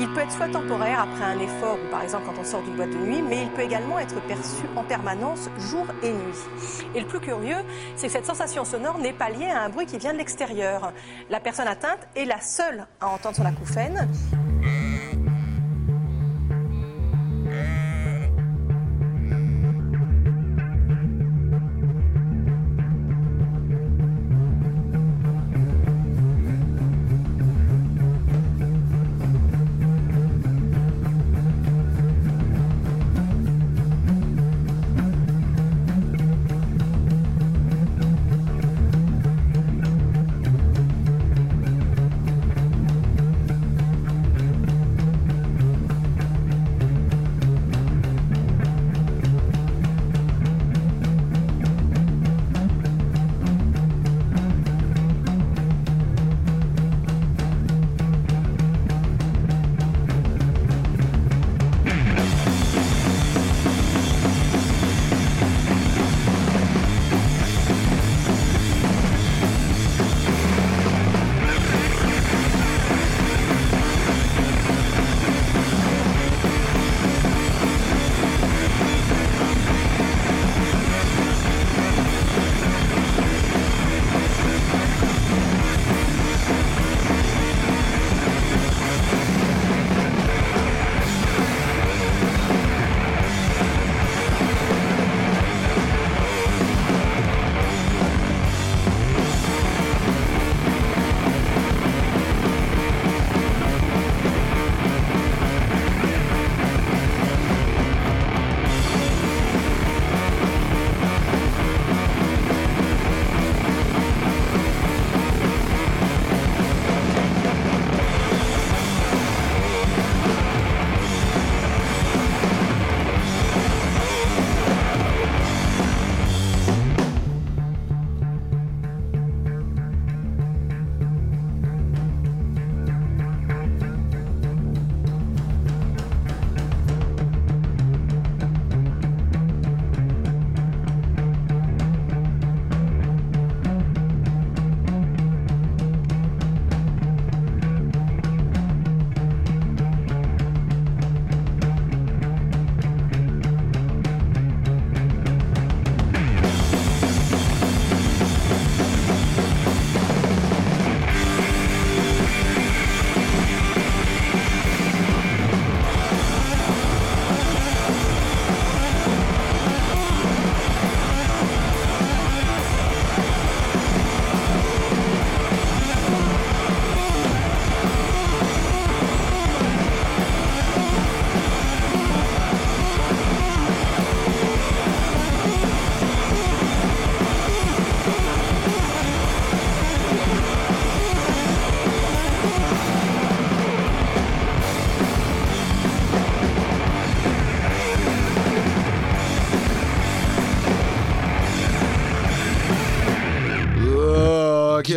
Il 0.00 0.08
peut 0.12 0.20
être 0.20 0.32
soit 0.32 0.48
temporaire 0.48 1.00
après 1.00 1.24
un 1.24 1.38
effort 1.38 1.78
ou 1.84 1.90
par 1.90 2.02
exemple 2.02 2.24
quand 2.26 2.40
on 2.40 2.44
sort 2.44 2.62
d'une 2.62 2.74
boîte 2.74 2.90
de 2.90 2.96
nuit, 2.96 3.22
mais 3.22 3.42
il 3.42 3.50
peut 3.50 3.62
également 3.62 3.98
être 3.98 4.20
perçu 4.22 4.64
en 4.76 4.82
permanence 4.82 5.48
jour 5.58 5.86
et 6.02 6.12
nuit. 6.12 6.88
Et 6.94 7.00
le 7.00 7.06
plus 7.06 7.20
curieux, 7.20 7.58
c'est 7.96 8.06
que 8.06 8.12
cette 8.12 8.26
sensation 8.26 8.64
sonore 8.64 8.98
n'est 8.98 9.12
pas 9.12 9.30
liée 9.30 9.50
à 9.50 9.62
un 9.62 9.68
bruit 9.68 9.86
qui 9.86 9.98
vient 9.98 10.12
de 10.12 10.18
l'extérieur. 10.18 10.92
La 11.30 11.40
personne 11.40 11.68
atteinte 11.68 12.08
est 12.16 12.24
la 12.24 12.40
seule 12.40 12.86
à 13.00 13.08
entendre 13.08 13.36
son 13.36 13.44
acouphène. 13.44 14.08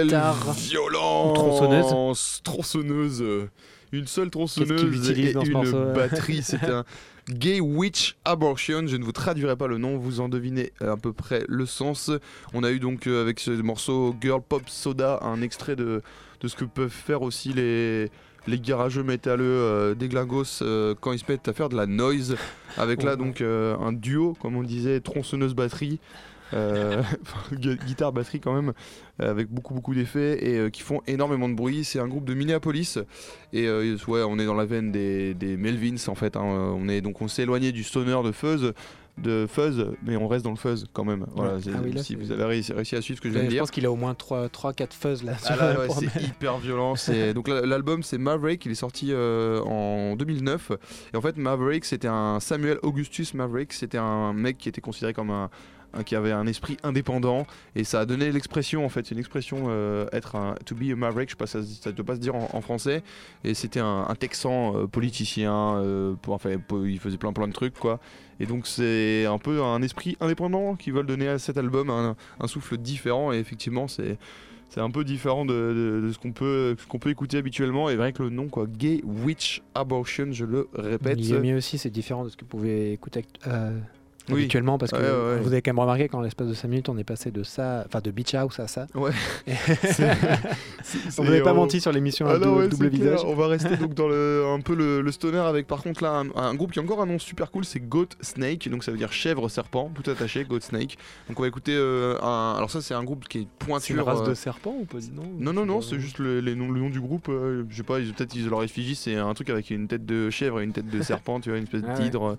Guitare. 0.04 0.54
violence 0.54 1.34
Tronçonneuse. 1.34 2.42
Tronçonneuse. 2.44 3.24
Une 3.92 4.08
seule 4.08 4.30
tronçonneuse 4.30 5.10
et 5.12 5.34
dans 5.34 5.44
ce 5.44 5.50
une 5.50 5.94
batterie. 5.94 6.42
C'était 6.44 6.72
un 6.72 6.84
Gay 7.30 7.60
Witch 7.60 8.18
Abortion. 8.26 8.88
Je 8.88 8.98
ne 8.98 9.04
vous 9.04 9.12
traduirai 9.12 9.56
pas 9.56 9.68
le 9.68 9.78
nom, 9.78 9.98
vous 9.98 10.20
en 10.20 10.30
devinez 10.30 10.74
à 10.82 10.98
peu 10.98 11.14
près 11.14 11.44
le 11.48 11.66
sens. 11.66 12.12
On 12.54 12.64
a 12.64 12.72
eu 12.72 12.80
donc 12.80 13.08
euh, 13.08 13.22
avec 13.22 13.40
ce 13.40 13.52
morceau 13.52 14.16
Girl 14.22 14.42
Pop 14.42 14.64
Soda 14.68 15.20
un 15.22 15.42
extrait 15.42 15.76
de, 15.76 16.02
de 16.42 16.48
ce 16.48 16.56
que 16.56 16.66
peuvent 16.66 16.90
faire 16.90 17.22
aussi 17.22 17.54
les, 17.54 18.12
les 18.48 18.60
garageux 18.60 19.04
métalleux 19.04 19.44
euh, 19.46 19.96
des 19.96 20.08
Glingos 20.08 20.62
euh, 20.62 20.94
quand 21.00 21.12
ils 21.12 21.20
se 21.20 21.26
mettent 21.28 21.48
à 21.48 21.54
faire 21.54 21.70
de 21.70 21.76
la 21.76 21.86
noise. 21.86 22.36
Avec 22.78 23.04
là 23.04 23.16
donc 23.16 23.42
euh, 23.42 23.78
un 23.78 23.94
duo, 23.94 24.36
comme 24.42 24.56
on 24.56 24.64
disait, 24.64 25.00
tronçonneuse 25.00 25.54
batterie. 25.54 26.00
Euh, 26.54 27.02
gu- 27.54 27.78
guitare 27.86 28.12
batterie 28.14 28.40
quand 28.40 28.54
même 28.54 28.74
euh, 29.22 29.30
avec 29.32 29.50
beaucoup 29.50 29.74
beaucoup 29.74 29.96
d'effets 29.96 30.38
et 30.46 30.58
euh, 30.58 30.70
qui 30.70 30.82
font 30.82 31.02
énormément 31.08 31.50
de 31.50 31.56
bruit 31.56 31.84
c'est 31.84 32.00
un 32.00 32.08
groupe 32.08 32.26
de 32.26 32.34
Minneapolis 32.34 32.98
et 33.54 33.68
euh, 33.68 33.98
ouais 34.08 34.22
on 34.28 34.38
est 34.40 34.46
dans 34.46 34.54
la 34.54 34.66
veine 34.66 34.92
des, 34.92 35.34
des 35.34 35.58
Melvins 35.58 35.96
en 36.08 36.16
fait 36.16 36.36
hein. 36.36 36.42
on 36.44 36.88
est 36.90 37.02
donc 37.02 37.22
on 37.22 37.28
s'est 37.28 37.44
éloigné 37.44 37.72
du 37.72 37.84
stoner 37.84 38.22
de 38.24 38.32
fuzz 38.32 38.74
de 39.18 39.48
fuzz 39.48 39.88
mais 40.06 40.18
on 40.18 40.28
reste 40.28 40.44
dans 40.44 40.52
le 40.52 40.58
fuzz 40.58 40.86
quand 40.92 41.06
même 41.06 41.26
voilà 41.34 41.54
Ah 41.74 41.80
oui, 41.82 41.94
là, 41.94 42.04
si 42.04 42.16
vous 42.16 42.32
avez 42.34 42.44
réussi, 42.44 42.74
réussi 42.74 42.98
à 42.98 43.02
suivre 43.02 43.18
ce 43.18 43.22
que 43.22 43.30
je 43.30 43.34
viens 43.34 43.44
de 43.44 43.48
je 43.48 43.52
dire 43.52 43.62
pense 43.62 43.72
qu'il 43.72 43.86
a 43.86 43.92
au 43.92 43.96
moins 43.96 44.12
3-4 44.12 44.92
fuzz 44.92 45.24
là. 45.24 45.38
ah 45.46 45.56
là, 45.56 45.80
ouais, 45.80 45.88
c'est 45.90 46.22
hyper 46.22 46.58
violent. 46.58 46.98
C'est- 46.98 47.34
Donc 47.34 47.48
la- 47.48 47.62
l'album 47.66 48.04
c'est 48.04 48.18
Maverick, 48.18 48.66
il 48.66 48.74
est 48.74 48.76
sorti 48.76 49.08
euh, 49.14 49.62
en 49.62 50.18
2009. 50.18 50.74
Et 51.14 51.18
en 51.18 51.22
fait 51.22 51.38
Maverick 51.38 51.86
c'était 51.86 52.10
un 52.10 52.42
Samuel 52.42 52.78
Augustus 52.84 53.34
Maverick, 53.36 53.72
c'était 53.72 53.98
un 53.98 54.34
mec 54.34 54.58
qui 54.58 54.68
était 54.68 54.82
considéré 54.82 55.14
comme 55.14 55.30
un, 55.32 55.50
un- 55.96 56.04
qui 56.04 56.16
avait 56.16 56.32
un 56.32 56.48
esprit 56.48 56.78
indépendant 56.84 57.46
et 57.76 57.84
ça 57.84 58.02
a 58.02 58.06
donné 58.06 58.32
l'expression 58.32 58.86
en 58.86 58.90
fait, 58.90 59.12
une 59.12 59.20
expression 59.20 59.66
euh, 59.68 60.08
être 60.12 60.36
un 60.36 60.56
to 60.66 60.76
be 60.76 60.92
a 60.92 60.96
Maverick, 60.96 61.30
je 61.30 61.36
sais 61.46 61.62
ça, 61.62 61.68
ça 61.82 61.92
doit 61.92 62.06
pas 62.06 62.16
se 62.16 62.20
dire 62.20 62.36
en, 62.36 62.62
français. 62.62 63.04
Et 63.44 63.54
c'était 63.54 63.80
un, 63.80 64.08
Texan 64.18 64.76
euh, 64.76 64.88
politicien, 64.88 65.78
euh, 65.78 66.16
enfin 66.28 66.52
il 66.86 67.00
faisait 67.00 67.18
plein 67.18 67.34
plein 67.34 67.48
de 67.48 67.54
trucs 67.54 67.78
quoi. 67.78 68.00
Et 68.40 68.46
donc 68.46 68.68
c'est 68.68 69.26
un 69.26 69.38
peu 69.38 69.64
un 69.64 69.82
esprit 69.82 70.18
indépendant 70.20 70.76
qu'ils 70.76 70.94
veulent 70.94 71.06
donner 71.06 71.28
à 71.28 71.40
cet 71.40 71.58
album, 71.58 71.90
un, 71.90 72.16
souffle 72.48 72.78
différent 72.78 73.34
et 73.34 73.38
effectivement 73.38 73.88
c'est 73.88 74.18
c'est 74.70 74.82
un 74.82 74.92
peu 74.92 75.04
différent 75.04 75.46
de, 75.46 76.10
ce 76.12 76.18
qu'on 76.18 76.34
peut, 76.34 76.76
qu'on 76.90 77.00
peut 77.00 77.10
écouter 77.10 77.38
habituellement. 77.38 77.90
Et 77.90 77.96
rien 77.96 78.12
que 78.12 78.24
le 78.24 78.30
nom, 78.30 78.48
quoi, 78.50 78.66
Gay 78.68 79.02
Witch 79.06 79.62
Abortion, 79.74 80.32
je 80.32 80.44
le 80.44 80.68
répète. 80.74 81.20
Yumi 81.20 81.54
aussi, 81.54 81.78
c'est 81.78 81.90
différent 81.90 82.26
de 82.26 82.30
ce 82.30 82.36
que 82.36 82.42
vous 82.42 82.50
pouvez 82.50 82.92
écouter 82.92 83.26
euh, 83.48 83.80
Oui. 84.30 84.42
habituellement 84.42 84.78
parce 84.78 84.92
que 84.92 84.98
Ouais, 84.98 85.04
ouais, 85.04 85.36
ouais. 85.36 85.40
vous 85.42 85.48
avez 85.52 85.62
quand 85.62 85.72
même 85.72 85.80
remarqué 85.80 86.08
qu'en 86.08 86.22
l'espace 86.22 86.48
de 86.48 86.54
5 86.54 86.68
minutes, 86.68 86.90
on 86.90 86.98
est 86.98 87.04
passé 87.04 87.32
de 87.32 87.44
ça, 87.44 87.84
enfin 87.86 88.00
de 88.02 88.12
Beach 88.12 88.34
House 88.34 88.60
à 88.60 88.68
ça. 88.68 88.88
Ouais. 88.96 89.12
on 91.18 91.22
ne 91.22 91.28
vous 91.28 91.32
avait 91.34 91.42
pas 91.42 91.54
menti 91.54 91.82
sur 91.82 91.92
l'émission 91.92 92.26
Ah 92.30 92.38
dou- 92.38 92.62
double 92.68 92.70
c'est 92.72 92.78
clair. 92.78 92.90
visage. 92.92 93.20
On 93.26 93.36
va 93.36 93.48
rester 93.48 93.78
donc 93.78 93.94
dans 93.94 94.08
le, 94.08 94.46
un 94.48 94.60
peu 94.62 94.76
le, 94.76 95.02
le 95.02 95.12
stoner 95.12 95.40
avec 95.40 95.68
par 95.68 95.82
contre 95.84 96.04
là 96.04 96.24
un, 96.24 96.28
un 96.36 96.54
groupe 96.56 96.72
qui 96.72 96.80
a 96.80 96.82
encore 96.82 97.02
un 97.02 97.06
nom 97.06 97.20
super 97.20 97.52
cool, 97.52 97.66
c'est 97.66 97.80
Goat 97.80 98.08
Snake, 98.22 98.68
donc 98.70 98.84
ça 98.84 98.92
veut 98.92 98.98
dire 98.98 99.12
chèvre 99.12 99.50
serpent, 99.50 99.92
tout 99.94 100.10
attaché, 100.10 100.44
Goat 100.46 100.62
Snake. 100.62 100.98
Donc 101.28 101.40
on 101.40 101.42
va 101.44 101.48
écouter 101.48 101.76
un. 101.76 102.54
Alors 102.58 102.72
ça 102.72 102.82
c'est 102.82 102.94
un 102.94 103.04
groupe 103.04 103.28
qui 103.28 103.40
est 103.40 103.48
pointure. 103.60 103.82
C'est 103.86 103.94
une 103.94 104.00
race 104.02 104.20
euh, 104.22 104.30
de 104.30 104.34
serpent 104.34 104.76
ou 104.80 104.86
pas 104.86 104.98
Non, 105.14 105.24
Non, 105.40 105.54
non, 105.54 105.66
non, 105.66 105.82
c'est 105.82 106.00
juste 106.00 106.20
le, 106.20 106.40
les 106.40 106.56
noms- 106.56 106.72
le 106.72 106.80
nom 106.80 106.90
du 106.90 107.00
groupe. 107.00 107.28
euh, 107.30 107.64
je 107.70 107.78
sais 107.78 107.84
pas, 107.84 108.00
ils- 108.00 108.14
peut-être 108.14 108.36
ils- 108.36 108.50
leur 108.50 108.64
effigie, 108.64 108.96
c'est 108.96 109.16
un 109.16 109.34
truc 109.34 109.50
avec 109.50 109.70
une 109.70 109.88
tête 109.88 110.06
de 110.06 110.30
chèvre 110.30 110.60
et 110.62 110.64
une 110.64 110.74
tête 110.74 110.90
de 110.90 111.02
serpent, 111.02 111.40
tu 111.40 111.50
vois, 111.50 111.58
une 111.58 111.64
espèce 111.66 111.82
Ah 111.88 111.94
d'hydre. 112.00 112.38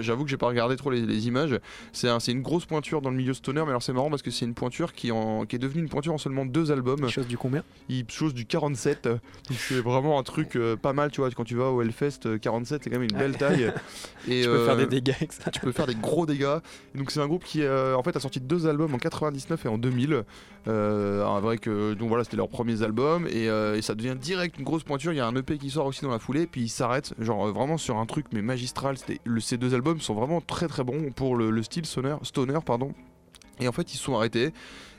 J'avoue 0.00 0.24
que 0.24 0.30
j'ai 0.30 0.36
pas 0.36 0.46
regardé 0.48 0.76
trop 0.76 0.90
les, 0.90 1.00
les 1.02 1.13
images. 1.18 1.58
C'est 1.92 2.08
un- 2.08 2.18
une 2.18 2.42
grosse 2.42 2.64
pointure 2.66 3.00
dans 3.02 3.10
le 3.10 3.16
milieu 3.16 3.34
stoner, 3.34 3.62
mais 3.62 3.68
alors 3.70 3.82
c'est 3.82 3.92
marrant 3.92 4.10
parce 4.10 4.22
que 4.22 4.30
c'est 4.30 4.44
une 4.44 4.54
pointure 4.54 4.92
qui, 4.92 5.12
en, 5.12 5.44
qui 5.46 5.56
est 5.56 5.58
devenue 5.58 5.82
une 5.82 5.88
pointure 5.88 6.12
en 6.14 6.18
seulement 6.18 6.44
deux 6.46 6.72
albums. 6.72 7.08
Chose 7.08 7.26
du 7.26 7.38
combien? 7.38 7.62
Il 7.88 8.04
chose 8.10 8.34
du 8.34 8.46
47, 8.46 9.06
euh, 9.06 9.12
donc 9.48 9.58
c'est 9.58 9.80
vraiment 9.80 10.18
un 10.18 10.22
truc 10.22 10.56
euh, 10.56 10.76
pas 10.76 10.92
mal, 10.92 11.10
tu 11.10 11.20
vois. 11.20 11.30
Quand 11.30 11.44
tu 11.44 11.54
vas 11.56 11.70
au 11.70 11.82
Hellfest, 11.82 12.26
euh, 12.26 12.38
47, 12.38 12.82
c'est 12.84 12.90
quand 12.90 12.98
même 12.98 13.08
une 13.10 13.16
belle 13.18 13.36
taille. 13.36 13.72
Et, 14.28 14.42
Tu 14.42 14.48
peux 14.48 14.64
faire 14.64 14.74
euh, 14.74 14.86
des 14.86 15.00
dégâts 15.00 15.14
avec 15.16 15.32
ça. 15.32 15.50
tu 15.50 15.60
peux 15.60 15.72
faire 15.72 15.86
des 15.86 15.94
gros 15.94 16.26
dégâts. 16.26 16.58
Et 16.94 16.98
donc 16.98 17.10
c'est 17.10 17.20
un 17.20 17.26
groupe 17.26 17.44
qui 17.44 17.62
euh, 17.62 17.96
en 17.96 18.02
fait 18.02 18.16
a 18.16 18.20
sorti 18.20 18.40
deux 18.40 18.66
albums 18.66 18.94
en 18.94 18.98
99 18.98 19.64
et 19.66 19.68
en 19.68 19.78
2000. 19.78 20.24
Euh, 20.66 21.22
avec 21.26 21.68
euh, 21.68 21.94
donc 21.94 22.08
voilà 22.08 22.24
c'était 22.24 22.38
leurs 22.38 22.48
premiers 22.48 22.80
albums 22.82 23.26
et, 23.26 23.50
euh, 23.50 23.76
et 23.76 23.82
ça 23.82 23.94
devient 23.94 24.16
direct 24.18 24.56
une 24.58 24.64
grosse 24.64 24.82
pointure. 24.82 25.12
Il 25.12 25.16
y 25.16 25.20
a 25.20 25.26
un 25.26 25.36
EP 25.36 25.58
qui 25.58 25.68
sort 25.68 25.84
aussi 25.84 26.00
dans 26.02 26.10
la 26.10 26.18
foulée 26.18 26.46
puis 26.46 26.62
ils 26.62 26.68
s'arrêtent 26.70 27.12
genre 27.18 27.48
euh, 27.48 27.52
vraiment 27.52 27.76
sur 27.76 27.98
un 27.98 28.06
truc 28.06 28.24
mais 28.32 28.40
magistral. 28.40 28.96
C'était 28.96 29.20
le, 29.24 29.40
ces 29.40 29.58
deux 29.58 29.74
albums 29.74 30.00
sont 30.00 30.14
vraiment 30.14 30.40
très 30.40 30.66
très 30.66 30.82
bons 30.82 31.03
pour 31.10 31.36
le, 31.36 31.50
le 31.50 31.62
style 31.62 31.86
stoner, 31.86 32.16
stoner 32.22 32.58
pardon. 32.64 32.92
Et 33.60 33.68
en 33.68 33.72
fait 33.72 33.92
ils 33.94 33.96
se 33.96 34.04
sont 34.04 34.16
arrêtés 34.16 34.52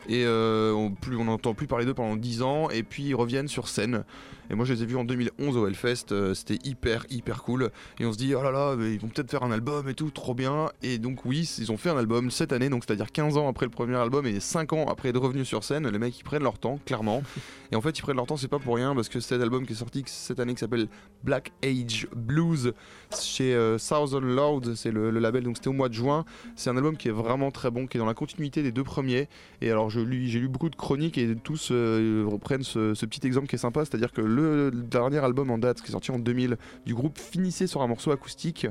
et 0.08 0.26
euh, 0.26 0.72
on 0.74 0.92
plus 0.92 1.18
on 1.18 1.26
n'entend 1.26 1.54
plus 1.54 1.68
parler 1.68 1.86
d'eux 1.86 1.94
pendant 1.94 2.16
10 2.16 2.42
ans 2.42 2.70
et 2.70 2.84
puis 2.84 3.04
ils 3.04 3.16
reviennent 3.16 3.48
sur 3.48 3.68
scène. 3.68 4.04
Et 4.50 4.56
moi 4.56 4.66
je 4.66 4.74
les 4.74 4.84
ai 4.84 4.86
vus 4.86 4.98
en 4.98 5.06
2011 5.06 5.58
au 5.58 5.68
Hellfest, 5.68 6.12
euh, 6.12 6.34
c'était 6.34 6.60
hyper 6.68 7.06
hyper 7.10 7.44
cool. 7.44 7.72
Et 8.00 8.06
on 8.06 8.14
se 8.14 8.18
dit, 8.18 8.36
oh 8.36 8.44
là 8.44 8.52
là, 8.52 8.76
mais 8.76 8.94
ils 8.94 9.00
vont 9.00 9.08
peut-être 9.08 9.32
faire 9.32 9.44
un 9.44 9.52
album 9.52 9.88
et 9.90 9.94
tout, 9.94 10.12
trop 10.12 10.34
bien. 10.34 10.70
Et 10.84 10.98
donc, 10.98 11.26
oui, 11.26 11.50
ils 11.58 11.72
ont 11.72 11.78
fait 11.78 11.90
un 11.90 11.98
album 11.98 12.30
cette 12.32 12.54
année, 12.54 12.70
donc 12.70 12.84
c'est-à-dire 12.86 13.12
15 13.12 13.38
ans 13.38 13.48
après 13.48 13.66
le 13.66 13.72
premier 13.72 13.96
album 13.96 14.26
et 14.26 14.40
5 14.40 14.74
ans 14.74 14.86
après 14.88 15.10
être 15.10 15.20
revenus 15.20 15.48
sur 15.48 15.64
scène. 15.64 15.88
Les 15.90 16.00
mecs, 16.00 16.18
ils 16.20 16.24
prennent 16.24 16.44
leur 16.44 16.60
temps, 16.60 16.80
clairement. 16.86 17.24
et 17.72 17.76
en 17.76 17.82
fait, 17.82 17.98
ils 17.98 18.02
prennent 18.02 18.18
leur 18.18 18.28
temps, 18.28 18.38
c'est 18.38 18.48
pas 18.48 18.60
pour 18.60 18.76
rien, 18.76 18.94
parce 18.94 19.10
que 19.10 19.20
cet 19.20 19.42
album 19.42 19.66
qui 19.66 19.74
est 19.74 19.78
sorti 19.78 20.04
cette 20.06 20.40
année 20.40 20.54
qui 20.54 20.60
s'appelle 20.60 20.88
Black 21.24 21.52
Age 21.64 22.08
Blues 22.16 22.74
chez 23.20 23.56
euh, 23.56 23.78
Southern 23.78 24.26
Lord, 24.26 24.62
c'est 24.76 24.92
le, 24.92 25.10
le 25.10 25.20
label, 25.20 25.44
donc 25.44 25.58
c'était 25.58 25.70
au 25.70 25.74
mois 25.74 25.90
de 25.90 25.94
juin. 25.94 26.26
C'est 26.56 26.70
un 26.70 26.78
album 26.78 26.98
qui 26.98 27.08
est 27.08 27.12
vraiment 27.12 27.52
très 27.52 27.72
bon, 27.72 27.88
qui 27.88 27.98
est 27.98 28.00
dans 28.00 28.06
la 28.06 28.14
continuité 28.14 28.62
des 28.62 28.72
deux 28.72 28.84
premiers. 28.84 29.28
Et 29.62 29.72
alors, 29.72 29.90
j'ai 30.04 30.40
lu 30.40 30.48
beaucoup 30.48 30.70
de 30.70 30.76
chroniques 30.76 31.18
et 31.18 31.36
tous 31.36 31.70
euh, 31.72 32.26
reprennent 32.28 32.64
ce, 32.64 32.94
petit 33.06 33.26
exemple 33.26 33.48
qui 33.48 33.56
est 33.56 33.60
sympa, 33.60 33.86
c'est-à-dire 33.86 34.12
que 34.12 34.22
le 34.22 34.72
dernier 34.72 35.20
album 35.20 35.50
en 35.52 35.58
date, 35.58 35.82
qui 35.82 35.88
est 35.88 35.92
sorti 35.92 36.12
en 36.12 36.20
2000, 36.20 36.58
du 36.86 36.94
groupe 36.94 37.18
finissait 37.18 37.68
sur 37.68 37.82
un 37.82 37.88
morceau 37.88 38.12
acoustique. 38.12 38.68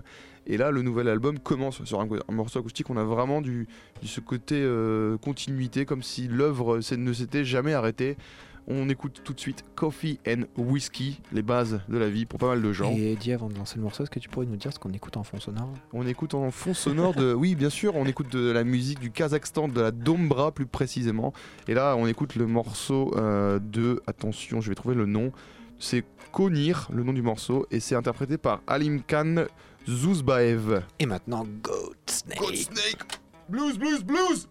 Et 0.47 0.57
là, 0.59 0.71
le 0.71 0.83
nouvel 0.83 1.09
album 1.09 1.39
commence 1.39 1.83
sur 1.85 2.01
un, 2.01 2.09
morceau 2.31 2.59
acoustique. 2.59 2.91
On 2.91 2.97
a 2.97 3.05
vraiment 3.05 3.41
du, 3.41 3.67
ce 4.03 4.21
côté 4.21 4.57
euh, 4.61 5.17
continuité, 5.17 5.87
comme 5.87 6.03
si 6.03 6.29
l'œuvre 6.29 6.81
c'est- 6.81 6.99
ne 6.99 7.13
s'était 7.13 7.45
jamais 7.45 7.73
arrêtée. 7.73 8.17
On 8.67 8.89
écoute 8.89 9.21
tout 9.23 9.35
de 9.35 9.41
suite 9.41 9.65
Coffee 9.75 10.19
and 10.27 10.45
Whiskey, 10.57 11.15
les 11.33 11.43
bases 11.43 11.81
de 11.89 11.99
la 11.99 12.09
vie 12.09 12.25
pour 12.25 12.39
pas 12.39 12.49
mal 12.49 12.63
de 12.63 12.73
gens. 12.73 12.91
Et 12.93 13.13
Eddie, 13.13 13.33
avant 13.33 13.49
de 13.49 13.55
lancer 13.55 13.77
le 13.77 13.83
morceau, 13.83 14.03
est-ce 14.05 14.11
que 14.11 14.19
tu 14.19 14.29
pourrais 14.29 14.47
nous 14.47 14.57
dire 14.57 14.73
ce 14.73 14.79
qu'on 14.79 14.93
écoute 14.93 15.17
en 15.17 15.23
fond 15.23 15.39
sonore 15.39 15.69
On 15.93 16.07
écoute 16.07 16.35
en 16.35 16.51
fond 16.51 16.73
sonore 16.73 17.15
de. 17.15 17.35
Oui, 17.35 17.55
bien 17.55 17.71
sûr, 17.71 17.95
on 17.97 18.07
écoute 18.07 18.33
de 18.33 18.51
la 18.51 18.65
musique 18.65 19.01
du 19.01 19.11
Kazakhstan, 19.11 19.69
de 19.69 19.81
la 19.81 19.91
Dombra 19.91 20.53
plus 20.53 20.67
précisément. 20.67 21.33
Et 21.69 21.75
là, 21.75 21.95
on 21.99 22.07
écoute 22.07 22.37
le 22.37 22.47
morceau 22.47 23.13
euh, 23.17 23.59
de. 23.59 24.03
Attention, 24.07 24.61
je 24.61 24.71
vais 24.71 24.75
trouver 24.75 24.95
le 24.95 25.07
nom. 25.07 25.31
C'est 25.79 26.05
Konir, 26.33 26.89
le 26.93 27.03
nom 27.03 27.13
du 27.13 27.23
morceau, 27.23 27.67
et 27.71 27.81
c'est 27.81 27.95
interprété 27.95 28.39
par 28.39 28.63
Alim 28.67 29.03
Khan 29.03 29.45
Zouzbaev. 29.89 30.83
Et 30.99 31.07
maintenant, 31.07 31.45
Goat 31.63 31.95
Snake. 32.07 32.39
God 32.39 32.55
Snake 32.55 33.21
Blues, 33.49 33.79
blues, 33.79 34.03
blues 34.03 34.49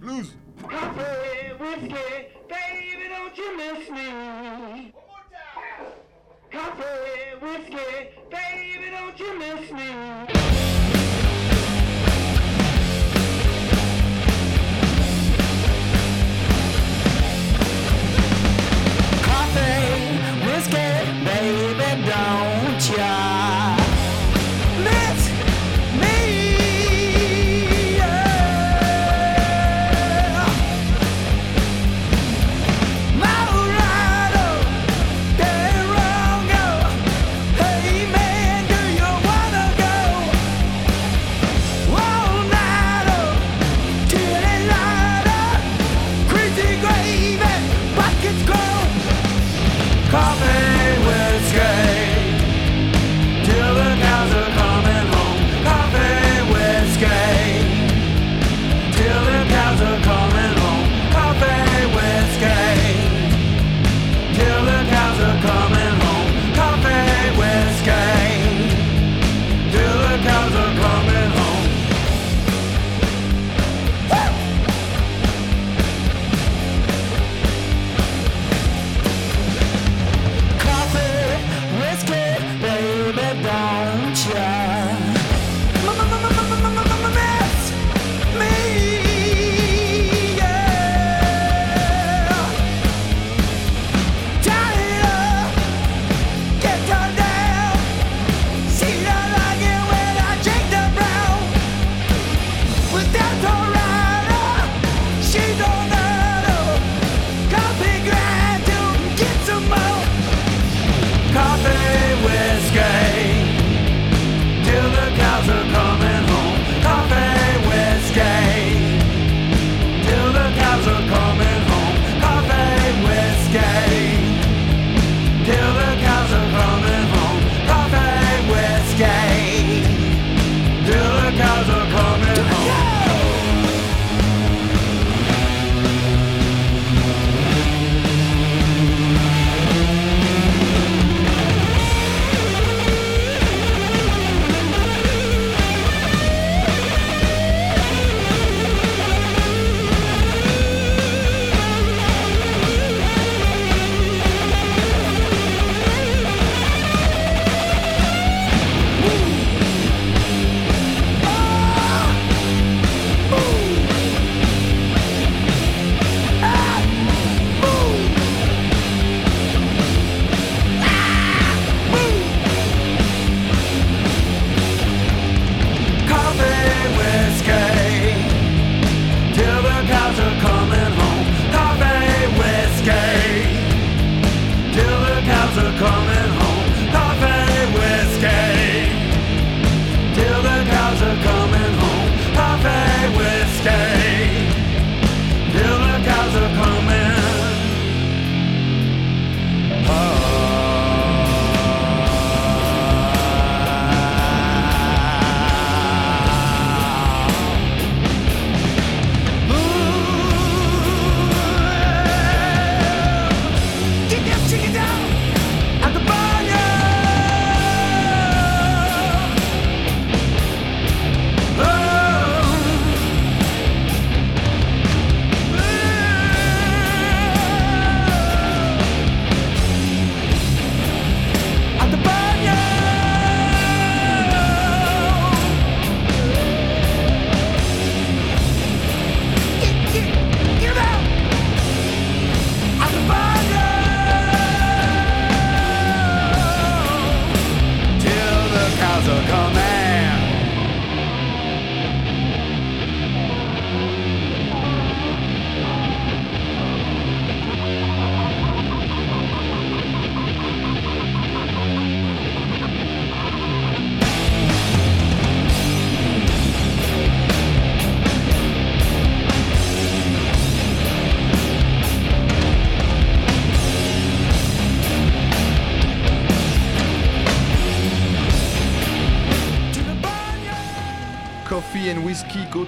Blues 0.00 0.36
Coffee, 0.62 1.52
whiskey, 1.60 2.30
baby, 2.48 3.08
don't 3.28 3.36
you 3.36 3.56
miss 3.56 3.90
me? 3.90 4.92
Coffee, 6.50 7.36
whiskey, 7.42 8.08
baby, 8.30 8.90
don't 8.90 9.20
you 9.20 9.38
miss 9.38 9.70
me? 9.70 10.37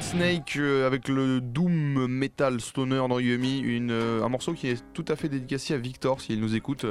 Snake 0.00 0.56
euh, 0.56 0.86
avec 0.86 1.08
le 1.08 1.40
Doom 1.40 2.06
Metal 2.06 2.60
Stoner 2.60 3.02
dans 3.08 3.18
Yumi, 3.18 3.60
une, 3.60 3.90
euh, 3.90 4.24
un 4.24 4.28
morceau 4.28 4.54
qui 4.54 4.68
est 4.68 4.82
tout 4.92 5.04
à 5.08 5.16
fait 5.16 5.28
dédicacé 5.28 5.74
à 5.74 5.78
Victor 5.78 6.20
s'il 6.20 6.40
nous 6.40 6.54
écoute. 6.54 6.86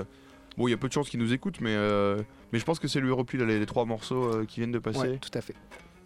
Bon, 0.58 0.68
il 0.68 0.72
y 0.72 0.74
a 0.74 0.78
peu 0.78 0.88
de 0.88 0.94
chances 0.94 1.10
qu'il 1.10 1.20
nous 1.20 1.34
écoute, 1.34 1.60
mais, 1.62 1.76
euh, 1.76 2.18
mais 2.52 2.60
je 2.60 2.66
pense 2.66 2.80
que 2.80 2.88
c'est 2.88 3.00
lui 3.00 3.12
repli 3.12 3.38
les, 3.38 3.60
les 3.60 3.66
trois 3.66 3.86
morceaux 3.86 4.46
qui 4.48 4.60
viennent 4.60 4.72
de 4.72 4.80
passer. 4.80 5.00
Ouais, 5.00 5.18
tout 5.18 5.30
à 5.34 5.42
fait. 5.42 5.56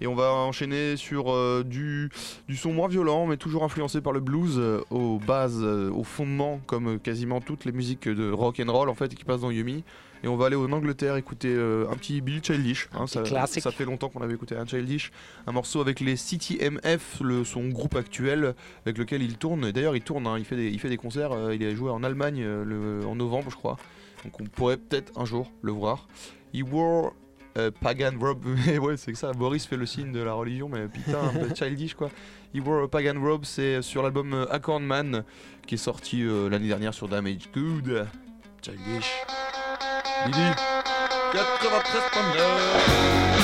Et 0.01 0.07
on 0.07 0.15
va 0.15 0.33
enchaîner 0.33 0.97
sur 0.97 1.31
euh, 1.31 1.63
du, 1.63 2.09
du 2.47 2.57
son 2.57 2.73
moins 2.73 2.87
violent, 2.87 3.25
mais 3.25 3.37
toujours 3.37 3.63
influencé 3.63 4.01
par 4.01 4.11
le 4.11 4.19
blues, 4.19 4.55
euh, 4.57 4.81
aux 4.89 5.17
bases, 5.19 5.61
euh, 5.61 5.89
au 5.91 6.03
fondement, 6.03 6.59
comme 6.65 6.99
quasiment 6.99 7.39
toutes 7.41 7.63
les 7.65 7.71
musiques 7.71 8.09
de 8.09 8.29
rock 8.31 8.59
and 8.59 8.71
roll 8.71 8.89
en 8.89 8.95
fait 8.95 9.13
qui 9.15 9.23
passent 9.23 9.41
dans 9.41 9.51
Yumi. 9.51 9.83
Et 10.23 10.27
on 10.29 10.37
va 10.37 10.45
aller 10.45 10.55
en 10.55 10.71
Angleterre 10.71 11.17
écouter 11.17 11.53
euh, 11.53 11.85
un 11.91 11.95
petit 11.95 12.21
Bill 12.21 12.41
Childish. 12.41 12.87
hein, 12.93 13.07
ça, 13.07 13.25
fait 13.71 13.83
longtemps 13.85 14.07
qu'on 14.09 14.21
avait 14.21 14.33
écouté 14.35 14.55
un 14.55 14.65
Childish, 14.65 15.11
un 15.47 15.51
morceau 15.51 15.81
avec 15.81 15.99
les 15.99 16.15
CTMF, 16.15 17.19
le, 17.21 17.43
son 17.43 17.67
groupe 17.67 17.95
actuel 17.95 18.55
avec 18.85 18.97
lequel 18.97 19.21
il 19.21 19.37
tourne. 19.37 19.65
Et 19.65 19.73
D'ailleurs, 19.73 19.95
il 19.97 20.01
tourne, 20.01 20.25
hein, 20.25 20.37
il, 20.37 20.45
fait 20.45 20.55
des, 20.55 20.69
il 20.69 20.79
fait 20.79 20.89
des 20.89 20.95
concerts. 20.97 21.33
euh, 21.33 21.53
il 21.53 21.63
a 21.65 21.75
joué 21.75 21.91
en 21.91 22.03
Allemagne 22.03 22.41
euh, 22.41 22.63
le- 22.63 23.05
en 23.05 23.15
novembre, 23.15 23.51
je 23.51 23.55
crois. 23.57 23.77
Donc 24.23 24.39
on 24.39 24.45
pourrait 24.45 24.77
peut-être 24.77 25.11
un 25.19 25.25
jour 25.25 25.51
le 25.61 25.73
voir. 25.73 26.07
He 26.53 26.61
wore 26.63 27.13
euh, 27.57 27.69
pagan 27.81 28.13
robe. 28.17 28.45
Mais 28.65 28.77
ouais, 28.77 28.95
c'est 28.95 29.11
que 29.11 29.17
ça. 29.17 29.33
Boris 29.33 29.65
fait 29.65 29.75
le 29.77 29.85
signe 29.85 30.13
de 30.13 30.21
la 30.21 30.33
religion, 30.33 30.69
mais 30.69 30.87
putain, 30.87 31.19
un 31.21 31.33
peu 31.47 31.53
childish 31.55 31.95
quoi. 31.95 32.09
He 32.55 32.61
wore 32.61 32.83
a 32.83 32.87
pagan 32.87 33.19
robe, 33.21 33.43
c'est 33.43 33.81
sur 33.81 34.01
l'album 34.01 34.47
Acorn 34.49 34.83
Man 34.85 35.25
qui 35.67 35.75
est 35.75 35.77
sorti 35.77 36.23
euh, 36.23 36.47
l'année 36.49 36.67
dernière 36.69 36.93
sur 36.93 37.09
Damage 37.09 37.49
Good. 37.53 38.07
Childish. 38.61 39.11
Didi. 40.25 40.53
93 41.33 43.42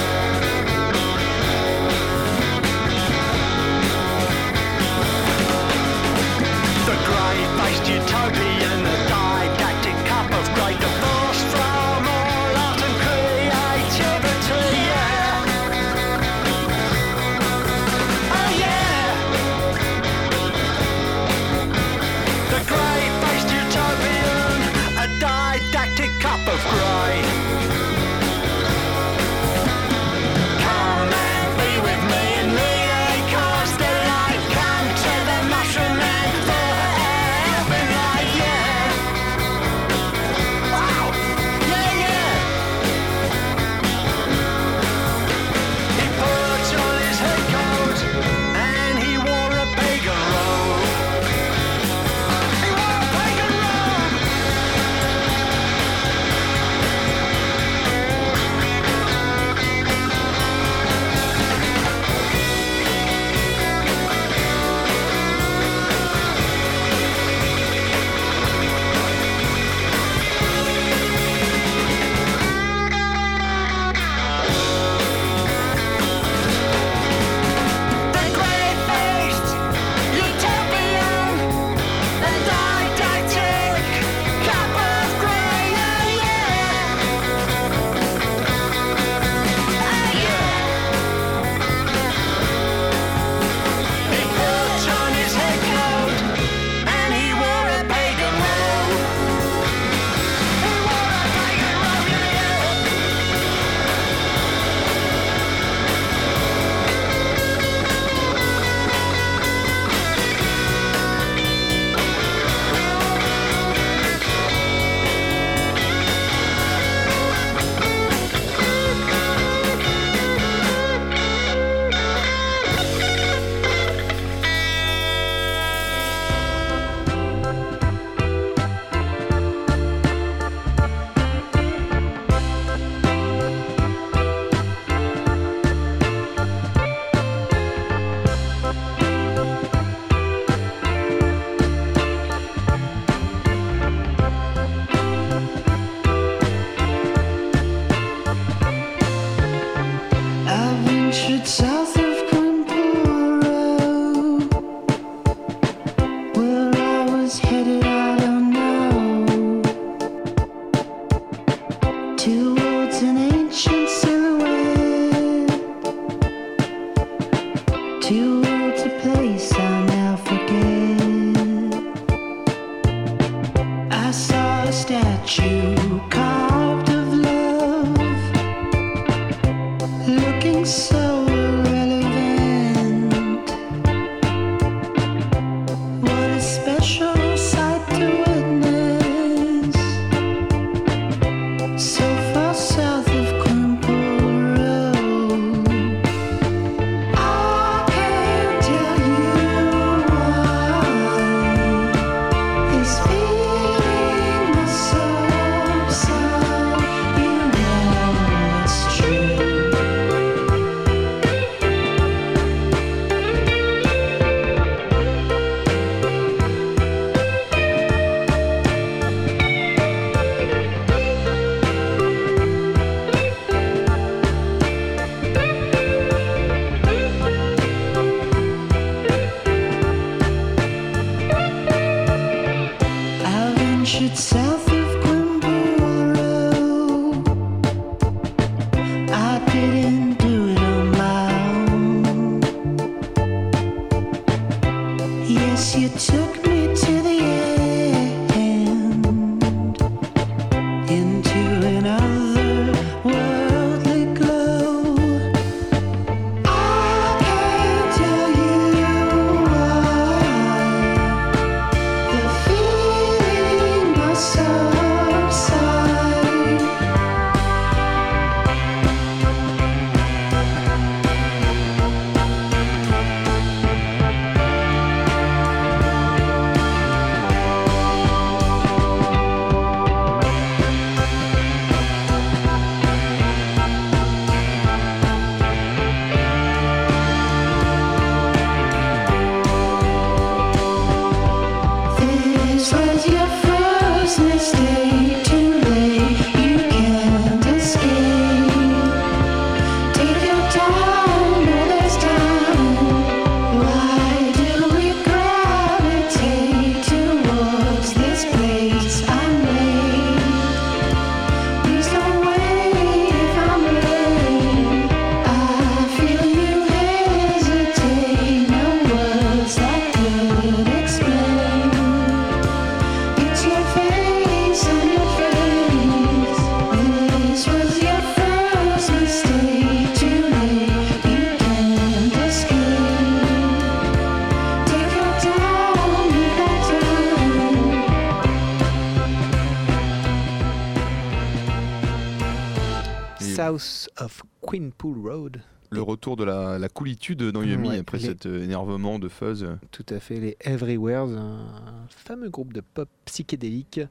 House 343.40 343.90
of 344.00 344.22
Queenpool 344.42 344.98
Road. 345.10 345.42
Le 345.72 345.82
retour 345.82 346.18
de 346.18 346.24
la, 346.24 346.58
la 346.60 346.68
coolitude 346.70 347.22
dans 347.24 347.42
Yumi 347.44 347.70
Ouais, 347.70 347.78
après 347.80 347.98
les- 348.00 348.06
cet 348.06 348.26
euh, 348.26 348.44
énervement 348.44 349.00
de 349.00 349.08
Fuzz. 349.08 349.48
Tout 349.72 349.86
à 349.90 350.00
fait, 350.00 350.20
les 350.20 350.38
Everywheres, 350.42 351.08
un 351.08 351.46
fameux 351.90 352.30
groupe 352.30 352.54
de 352.54 352.62
pop 352.62 352.90
psychédélique 353.06 353.82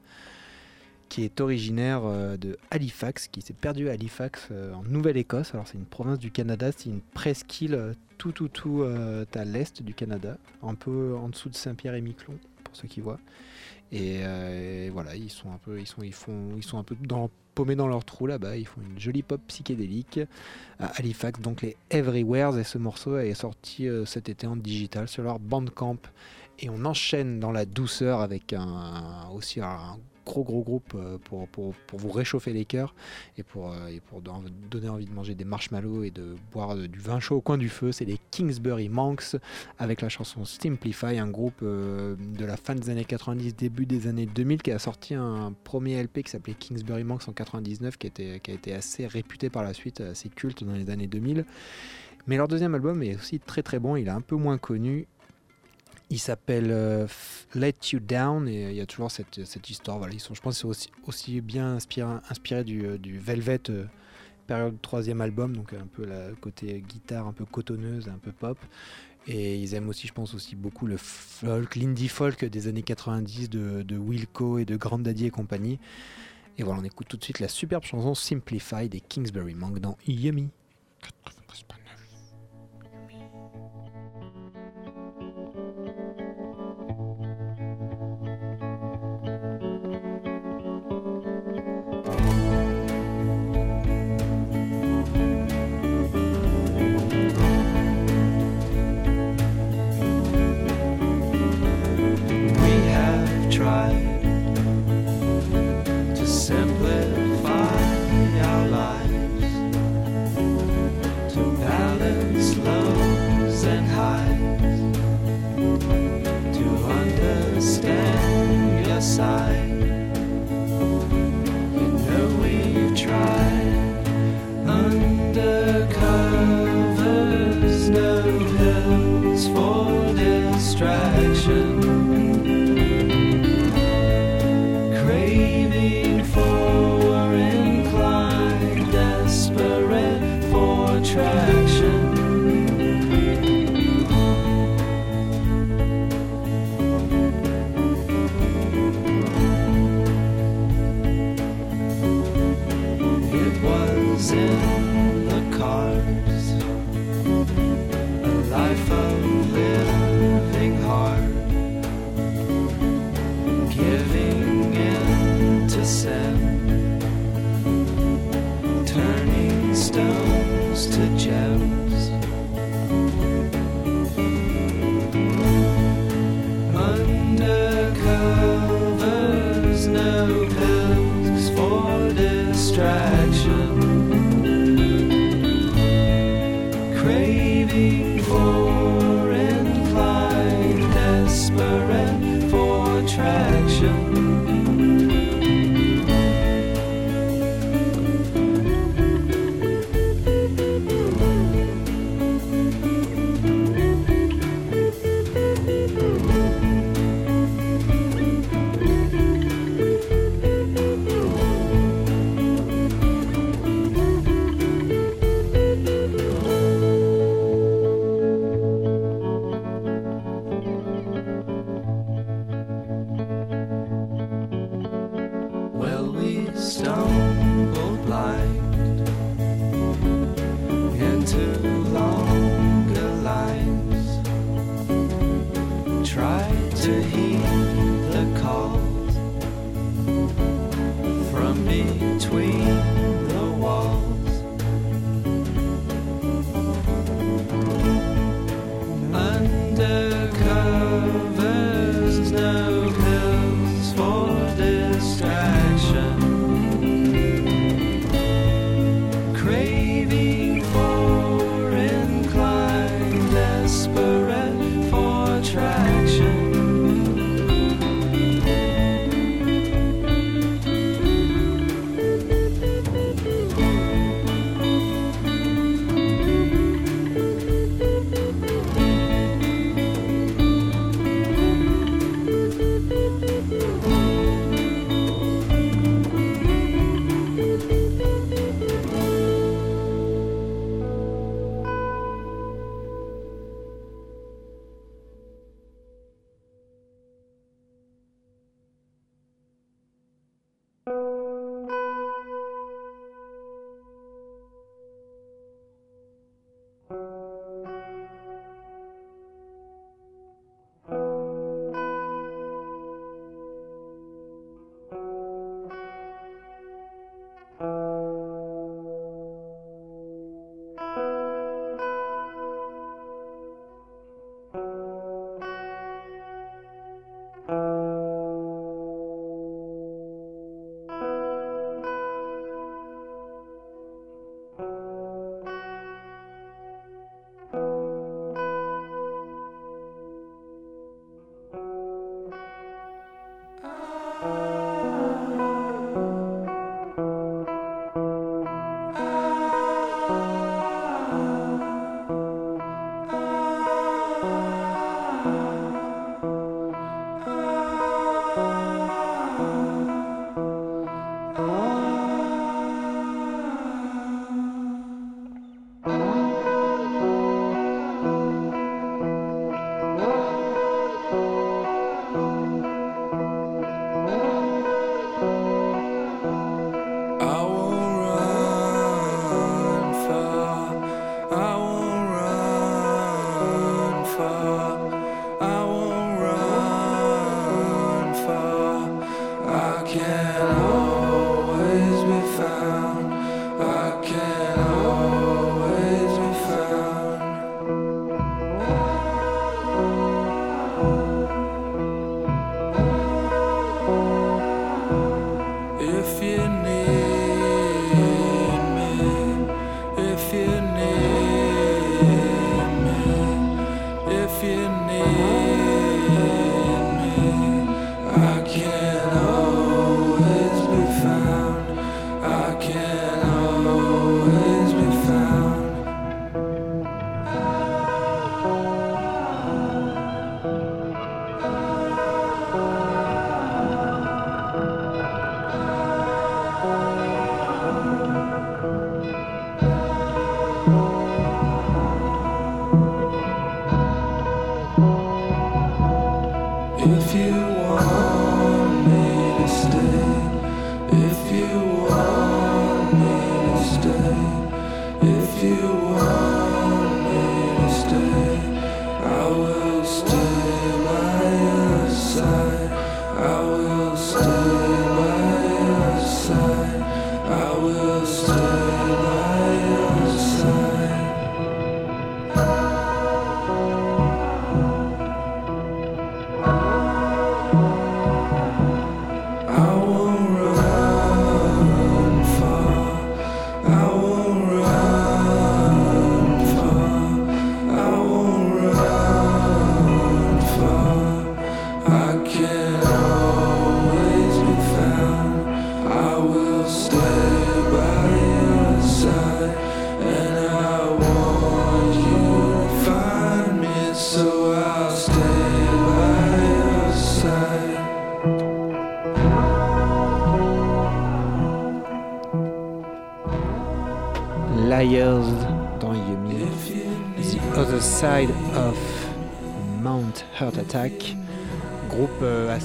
qui 1.07 1.23
est 1.23 1.41
originaire 1.41 2.01
euh, 2.03 2.37
de 2.37 2.57
Halifax, 2.69 3.27
qui 3.29 3.41
s'est 3.41 3.53
perdu 3.53 3.89
à 3.89 3.93
Halifax 3.93 4.49
euh, 4.51 4.73
en 4.73 4.83
Nouvelle-Écosse. 4.83 5.53
Alors 5.55 5.67
c'est 5.67 5.77
une 5.77 5.85
province 5.85 6.19
du 6.19 6.29
Canada, 6.31 6.71
c'est 6.75 6.89
une 6.89 7.01
presqu'île 7.01 7.95
tout 8.17 8.31
tout 8.33 8.49
tout 8.49 8.81
euh, 8.83 9.25
à 9.33 9.45
l'est 9.45 9.81
du 9.81 9.93
Canada, 9.93 10.37
un 10.61 10.75
peu 10.75 11.15
en 11.15 11.29
dessous 11.29 11.49
de 11.49 11.55
Saint-Pierre-et-Miquelon 11.55 12.35
pour 12.63 12.75
ceux 12.75 12.87
qui 12.87 12.99
voient. 13.01 13.19
Et, 13.91 14.19
euh, 14.23 14.85
et 14.85 14.89
voilà, 14.91 15.15
ils 15.15 15.31
sont 15.31 15.51
un 15.51 15.57
peu, 15.57 15.79
ils 15.79 15.87
sont, 15.87 16.03
ils 16.03 16.13
font, 16.13 16.49
ils 16.57 16.63
sont 16.63 16.77
un 16.77 16.83
peu 16.83 16.95
dans, 17.01 17.31
paumés 17.55 17.75
dans 17.75 17.87
leur 17.87 18.05
trou 18.05 18.27
là-bas. 18.27 18.57
Ils 18.57 18.65
font 18.65 18.81
une 18.81 18.99
jolie 18.99 19.23
pop 19.23 19.41
psychédélique 19.47 20.19
à 20.79 20.87
Halifax, 20.97 21.39
donc 21.41 21.61
les 21.61 21.77
Everywheres. 21.89 22.57
Et 22.57 22.63
ce 22.63 22.77
morceau 22.77 23.17
est 23.17 23.33
sorti 23.33 23.87
euh, 23.87 24.05
cet 24.05 24.29
été 24.29 24.47
en 24.47 24.55
digital 24.55 25.07
sur 25.07 25.23
leur 25.23 25.39
Bandcamp. 25.39 25.99
Et 26.59 26.69
on 26.69 26.83
enchaîne 26.85 27.39
dans 27.39 27.51
la 27.51 27.65
douceur 27.65 28.21
avec 28.21 28.53
un, 28.53 29.29
aussi 29.33 29.61
un 29.61 29.97
gros 30.29 30.43
gros 30.43 30.61
groupe 30.61 30.93
euh, 30.95 31.17
pour, 31.17 31.47
vous 31.93 32.09
réchauffer 32.11 32.53
les 32.53 32.65
cœurs 32.65 32.93
et 33.37 33.43
pour, 33.43 33.71
euh, 33.73 33.87
et 33.87 33.99
donner 34.69 34.89
envie 34.89 35.05
de 35.05 35.11
manger 35.13 35.33
des 35.33 35.43
marshmallows 35.43 36.03
et 36.03 36.11
de 36.11 36.35
boire 36.51 36.75
de- 36.75 36.85
du 36.85 36.99
vin 36.99 37.19
chaud 37.19 37.37
au 37.37 37.41
coin 37.41 37.57
du 37.57 37.67
feu. 37.69 37.91
C'est 37.91 38.05
les 38.05 38.19
Kingsbury 38.31 38.89
Monks 38.89 39.35
avec 39.79 40.01
la 40.01 40.09
chanson 40.09 40.45
Simplify, 40.45 41.17
un 41.17 41.27
groupe 41.29 41.61
euh, 41.63 42.15
de 42.37 42.45
la 42.45 42.57
fin 42.57 42.75
des 42.75 42.89
années 42.89 43.05
90, 43.05 43.55
début 43.55 43.85
des 43.87 44.07
années 44.07 44.27
2000 44.27 44.61
qui 44.61 44.71
a 44.71 44.79
sorti 44.79 45.15
un 45.15 45.53
premier 45.63 46.01
LP 46.03 46.23
qui 46.23 46.31
s'appelait 46.31 46.53
Kingsbury 46.53 47.03
Monks 47.03 47.27
en 47.27 47.33
99 47.33 47.97
qui, 47.97 48.07
était, 48.07 48.39
qui 48.39 48.51
a 48.51 48.53
été 48.53 48.73
assez 48.73 49.07
réputé 49.07 49.49
par 49.49 49.63
la 49.63 49.73
suite, 49.73 50.01
assez 50.01 50.29
culte 50.29 50.63
dans 50.63 50.73
les 50.73 50.89
années 50.91 51.07
2000. 51.07 51.43
Mais 52.27 52.37
leur 52.37 52.47
deuxième 52.47 52.75
album 52.75 53.01
est 53.01 53.15
aussi 53.15 53.39
très 53.39 53.63
très 53.63 53.79
bon, 53.79 53.95
il 53.95 54.07
est 54.07 54.11
un 54.11 54.21
peu 54.21 54.35
moins 54.35 54.57
connu. 54.59 55.07
Il 56.11 56.19
s'appelle 56.19 56.71
euh, 56.71 57.05
Let 57.53 57.75
You 57.91 57.99
Down 57.99 58.47
et 58.47 58.65
euh, 58.65 58.71
il 58.71 58.77
y 58.77 58.81
a 58.81 58.85
toujours 58.85 59.11
cette, 59.11 59.45
cette 59.45 59.69
histoire. 59.69 59.99
Voilà, 59.99 60.13
je 60.13 60.41
pense, 60.41 60.55
qu'ils 60.59 60.75
sont 60.75 60.89
aussi, 61.07 61.41
bien 61.41 61.75
inspirés, 61.75 62.19
euh, 62.51 62.97
du 62.97 63.19
Velvet, 63.19 63.61
euh, 63.69 63.85
période 64.47 64.81
troisième 64.81 65.21
album, 65.21 65.55
donc 65.55 65.73
un 65.73 65.85
peu 65.85 66.05
la 66.05 66.31
côté 66.41 66.83
guitare 66.87 67.27
un 67.27 67.33
peu 67.33 67.45
cotonneuse, 67.45 68.07
un 68.09 68.17
peu 68.17 68.31
pop. 68.31 68.57
Et 69.27 69.57
ils 69.57 69.75
aiment 69.75 69.89
aussi, 69.89 70.07
je 70.07 70.13
pense, 70.13 70.33
aussi 70.33 70.55
beaucoup 70.55 70.87
le 70.87 70.97
folk, 70.97 71.75
l'indie 71.75 72.07
folk 72.07 72.45
des 72.45 72.67
années 72.67 72.81
90 72.81 73.49
de, 73.49 73.97
Wilco 73.97 74.57
et 74.57 74.65
de 74.65 74.75
Grandaddy 74.75 75.27
et 75.27 75.29
compagnie. 75.29 75.77
Et 76.57 76.63
voilà, 76.63 76.81
on 76.81 76.83
écoute 76.83 77.07
tout 77.07 77.17
de 77.17 77.23
suite 77.23 77.39
la 77.39 77.47
superbe 77.47 77.83
chanson 77.83 78.15
Simplify 78.15 78.89
des 78.89 79.01
Kingsbury 79.01 79.53
Monk 79.53 79.79
dans 79.79 79.97
Yummy. 80.07 80.49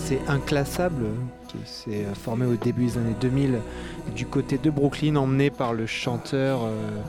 Assez 0.04 0.20
inclassable 0.28 1.06
qui 1.48 1.56
s'est 1.64 2.04
euh, 2.04 2.14
formé 2.14 2.44
au 2.44 2.56
début 2.56 2.86
des 2.86 2.98
années 2.98 3.16
2000 3.22 3.58
du 4.14 4.26
côté 4.26 4.58
de 4.58 4.68
Brooklyn, 4.68 5.16
emmené 5.16 5.48
par 5.50 5.72
le 5.72 5.86
chanteur 5.86 6.60
euh, 6.64 7.00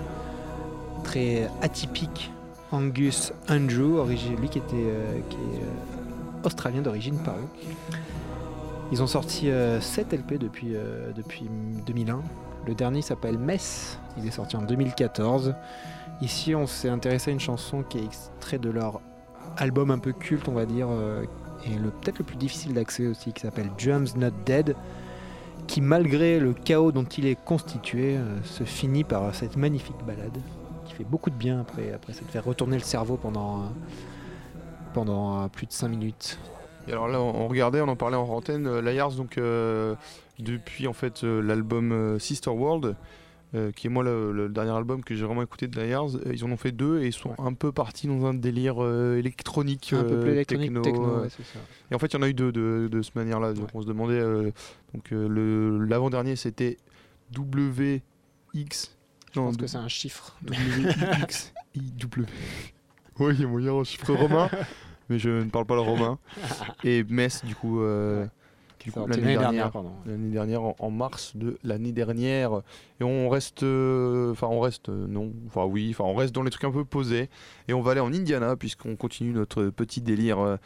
très 1.04 1.50
atypique 1.62 2.32
Angus 2.72 3.34
Andrew, 3.50 3.98
origi- 4.00 4.38
lui 4.40 4.48
qui, 4.48 4.60
était, 4.60 4.76
euh, 4.76 5.18
est 5.20 6.46
australien 6.46 6.82
d'origine 6.82 7.18
par 7.20 7.36
eux. 7.36 7.96
Ils 8.94 9.02
ont 9.04 9.08
sorti 9.08 9.50
7 9.82 10.14
LP 10.14 10.38
depuis, 10.38 10.76
depuis 11.16 11.50
2001. 11.88 12.22
Le 12.68 12.76
dernier 12.76 13.02
s'appelle 13.02 13.40
Mess, 13.40 13.98
il 14.18 14.28
est 14.28 14.32
sorti 14.32 14.56
en 14.56 14.62
2014. 14.62 15.56
Ici, 16.22 16.54
on 16.54 16.68
s'est 16.68 16.90
intéressé 16.90 17.32
à 17.32 17.34
une 17.34 17.40
chanson 17.40 17.82
qui 17.82 17.98
est 17.98 18.04
extrait 18.06 18.60
de 18.60 18.70
leur 18.70 19.02
album 19.58 19.90
un 19.90 19.98
peu 19.98 20.12
culte, 20.14 20.48
on 20.48 20.52
va 20.54 20.68
dire, 20.68 20.88
et 21.66 21.76
peut-être 22.02 22.20
le 22.20 22.26
plus 22.26 22.38
difficile 22.38 22.74
d'accès 22.74 23.08
aussi, 23.08 23.34
qui 23.34 23.42
s'appelle 23.42 23.70
Drums 23.78 24.16
Not 24.16 24.32
Dead, 24.46 24.76
qui 25.68 25.82
malgré 25.82 26.40
le 26.40 26.54
chaos 26.54 26.92
dont 26.92 27.04
il 27.04 27.26
est 27.26 27.38
constitué, 27.44 28.18
euh, 28.18 28.42
se 28.44 28.64
finit 28.64 29.04
par 29.04 29.34
cette 29.34 29.58
magnifique 29.58 29.98
balade, 30.06 30.38
qui 30.86 30.94
fait 30.94 31.04
beaucoup 31.04 31.30
de 31.30 31.36
bien 31.36 31.62
après, 31.62 31.92
après 31.92 32.14
ça 32.14 32.22
fait 32.28 32.40
retourner 32.40 32.78
le 32.78 32.84
cerveau 32.84 33.18
pendant, 33.18 33.62
euh, 33.62 33.66
pendant 34.94 35.44
euh, 35.44 35.48
plus 35.48 35.66
de 35.66 35.74
5 35.74 35.88
minutes. 35.88 36.38
Et 36.88 36.92
alors 36.92 37.08
là, 37.08 37.20
on 37.20 37.48
regardait, 37.48 37.82
on 37.82 37.88
en 37.88 37.96
parlait 37.96 38.16
en 38.16 38.30
antenne, 38.30 38.80
Liars, 38.80 39.14
donc 39.14 39.40
depuis 40.38 40.88
en 40.88 40.94
fait 40.94 41.24
l'album 41.24 42.20
Sister 42.20 42.52
World, 42.52 42.96
euh, 43.56 43.72
qui 43.72 43.88
est 43.88 43.90
moi 43.90 44.04
le, 44.04 44.34
le 44.34 44.50
dernier 44.50 44.72
album 44.72 45.02
que 45.02 45.16
j'ai 45.16 45.24
vraiment 45.24 45.42
écouté 45.42 45.68
de 45.68 45.80
Liars, 45.80 46.16
euh, 46.16 46.34
ils 46.34 46.44
en 46.44 46.52
ont 46.52 46.58
fait 46.58 46.74
deux 46.74 47.02
et 47.02 47.08
ils 47.08 47.14
sont 47.14 47.34
un 47.38 47.54
peu 47.54 47.72
partis 47.72 48.06
dans 48.06 48.26
un 48.26 48.34
délire 48.34 48.84
euh, 48.84 49.18
électronique, 49.18 49.94
un 49.94 50.04
peu 50.04 50.20
plus 50.20 50.32
électronique, 50.32 50.74
techno. 50.74 50.82
techno, 50.82 51.22
ouais, 51.22 51.30
c'est 51.30 51.44
ça. 51.44 51.60
Et 51.90 51.96
en 51.96 52.00
fait, 52.00 52.08
il 52.08 52.16
y 52.16 52.18
en 52.18 52.22
a 52.24 52.28
eu 52.28 52.34
deux 52.34 52.52
de, 52.52 52.90
de 52.92 53.02
cette 53.02 53.16
manière-là. 53.16 53.54
Donc 53.54 53.70
on 53.74 53.82
se 53.82 53.88
demandait, 53.88 54.22
donc 54.94 55.12
l'avant-dernier 55.12 56.36
c'était 56.36 56.78
WX. 57.38 58.02
Je 58.54 59.40
pense 59.40 59.56
que 59.56 59.68
c'est 59.68 59.78
un 59.78 59.88
chiffre. 59.88 60.38
WX 60.44 61.54
IW. 61.76 62.26
Oui, 63.20 63.34
il 63.36 63.42
y 63.42 63.44
a 63.46 63.48
moyen 63.48 63.72
en 63.72 63.84
chiffre 63.86 64.14
romain, 64.14 64.50
mais 65.10 65.18
je 65.18 65.30
ne 65.30 65.50
parle 65.50 65.66
pas 65.66 65.76
le 65.76 65.82
romain. 65.82 66.20
Et 66.84 67.06
Metz, 67.06 67.46
du 67.46 67.56
coup, 67.56 67.80
l'année 69.08 69.38
dernière, 69.38 69.72
pardon. 69.72 69.92
l'année 70.06 70.30
dernière, 70.30 70.64
en, 70.64 70.76
en 70.80 70.90
mars 70.90 71.36
de 71.36 71.58
l'année 71.64 71.92
dernière. 71.92 72.62
Et 73.00 73.04
on 73.04 73.30
reste, 73.30 73.64
euh, 73.64 74.32
enfin, 74.32 74.48
on 74.48 74.60
reste, 74.60 74.90
euh, 74.90 75.08
non, 75.08 75.32
enfin, 75.48 75.66
oui, 75.66 75.90
enfin, 75.92 76.04
on 76.06 76.16
reste 76.16 76.34
dans 76.34 76.44
les 76.44 76.52
trucs 76.52 76.64
un 76.66 76.72
peu 76.72 76.86
posés. 76.86 77.30
Et 77.68 77.74
on 77.74 77.82
va 77.82 77.92
aller 77.92 78.02
en 78.02 78.14
Indiana, 78.14 78.56
puisqu'on 78.56 78.96
continue 78.96 79.34
notre 79.34 79.66
petit 79.66 80.02
délire. 80.02 80.58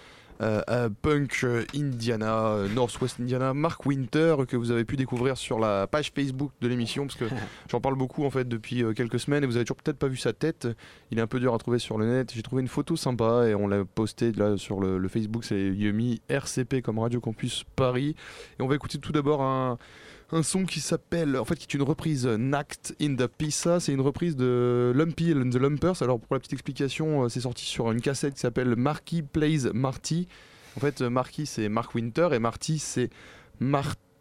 Euh, 0.42 0.90
punk 1.02 1.42
euh, 1.44 1.66
Indiana, 1.76 2.48
euh, 2.48 2.70
Northwest 2.70 3.20
Indiana, 3.20 3.54
Mark 3.54 3.86
Winter 3.86 4.36
que 4.48 4.56
vous 4.56 4.72
avez 4.72 4.86
pu 4.86 4.96
découvrir 4.96 5.38
sur 5.38 5.60
la 5.60 5.88
page 5.88 6.12
Facebook 6.16 6.52
de 6.62 6.68
l'émission 6.68 7.06
parce 7.08 7.18
que 7.18 7.26
j'en 7.70 7.82
parle 7.82 7.96
beaucoup 7.96 8.26
en 8.26 8.30
fait 8.30 8.48
depuis 8.48 8.84
euh, 8.84 8.94
quelques 8.94 9.20
semaines 9.20 9.44
et 9.44 9.48
vous 9.48 9.58
avez 9.58 9.66
toujours 9.66 9.78
peut-être 9.78 10.00
pas 10.00 10.08
vu 10.08 10.18
sa 10.18 10.34
tête. 10.34 10.68
Il 11.12 11.20
est 11.20 11.22
un 11.22 11.28
peu 11.28 11.40
dur 11.40 11.54
à 11.54 11.58
trouver 11.58 11.80
sur 11.80 11.98
le 11.98 12.06
net. 12.06 12.32
J'ai 12.34 12.42
trouvé 12.42 12.62
une 12.62 12.68
photo 12.68 12.96
sympa 12.96 13.48
et 13.48 13.56
on 13.56 13.68
l'a 13.68 13.84
posté 13.84 14.32
là 14.32 14.58
sur 14.58 14.80
le, 14.80 14.98
le 14.98 15.08
Facebook, 15.08 15.44
c'est 15.44 15.60
Yumi 15.60 16.22
RCP 16.30 16.82
comme 16.82 17.00
Radio 17.00 17.20
Campus 17.20 17.66
Paris. 17.76 18.16
Et 18.60 18.62
on 18.62 18.68
va 18.68 18.76
écouter 18.76 18.98
tout 18.98 19.12
d'abord 19.12 19.42
un, 19.42 19.78
un 20.32 20.44
son 20.44 20.66
qui 20.66 20.80
s'appelle, 20.80 21.38
en 21.38 21.46
fait, 21.46 21.56
qui 21.56 21.66
est 21.66 21.74
une 21.74 21.84
reprise 21.84 22.26
euh, 22.28 22.38
Nact 22.38 22.96
in 23.02 23.16
the 23.16 23.28
Pizza. 23.28 23.80
C'est 23.80 23.94
une 23.94 24.02
reprise 24.02 24.36
de 24.36 24.92
Lumpy 24.96 25.34
and 25.34 25.50
the 25.50 25.56
Lumpers. 25.56 26.02
Alors, 26.02 26.20
pour 26.20 26.36
la 26.36 26.40
petite 26.40 26.54
explication, 26.54 27.24
euh, 27.24 27.30
c'est 27.30 27.42
sorti 27.42 27.66
sur 27.66 27.92
une 27.92 28.02
cassette 28.02 28.36
qui 28.36 28.40
s'appelle 28.40 28.76
Marky 28.76 29.22
Plays 29.22 29.72
Marty. 29.74 30.28
En 30.78 30.80
fait, 30.80 31.02
euh, 31.02 31.10
Marky, 31.10 31.46
c'est 31.46 31.70
Mark 31.70 31.94
Winter 31.96 32.30
et 32.34 32.40
Marty, 32.40 32.80
c'est 32.80 33.10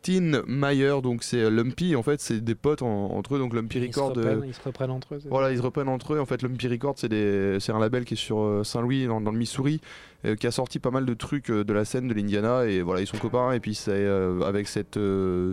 Martin 0.08 0.42
Mayer. 0.46 1.00
Donc, 1.02 1.22
c'est 1.22 1.42
euh, 1.42 1.50
Lumpy. 1.50 1.94
En 1.96 2.02
fait, 2.02 2.20
c'est 2.20 2.40
des 2.42 2.54
potes 2.54 2.82
en- 2.82 3.10
entre 3.12 3.34
eux. 3.36 3.38
Donc, 3.38 3.54
Lumpy 3.54 3.78
Ils 3.78 3.92
se, 3.92 4.00
Record. 4.00 4.18
euh, 4.18 4.40
ils 4.46 4.54
se 4.54 4.60
reprennent 4.62 4.90
entre 4.90 5.14
eux. 5.14 5.18
voilà, 5.28 5.50
ils 5.52 5.58
se 5.58 5.62
reprennent 5.62 5.88
entre 5.88 6.14
eux. 6.14 6.20
En 6.20 6.26
fait, 6.26 6.42
Lumpy 6.42 6.68
Records, 6.68 6.94
c'est 6.98 7.70
un 7.72 7.78
label 7.78 8.04
qui 8.04 8.14
est 8.14 8.16
sur 8.16 8.40
euh, 8.40 8.64
Saint-Louis, 8.64 9.06
dans, 9.06 9.20
dans 9.20 9.30
le 9.32 9.38
Missouri, 9.38 9.80
euh, 10.24 10.34
qui 10.36 10.46
a 10.46 10.50
sorti 10.50 10.78
pas 10.78 10.90
mal 10.90 11.04
de 11.04 11.14
trucs 11.14 11.50
de 11.50 11.72
la 11.72 11.84
scène 11.84 12.08
de 12.08 12.14
l'Indiana. 12.14 12.66
Et 12.66 12.82
voilà, 12.82 13.00
ils 13.00 13.06
sont 13.06 13.18
copains. 13.18 13.52
Et 13.52 13.60
puis, 13.60 13.74
c'est 13.74 14.06
avec 14.44 14.68
cette, 14.68 14.98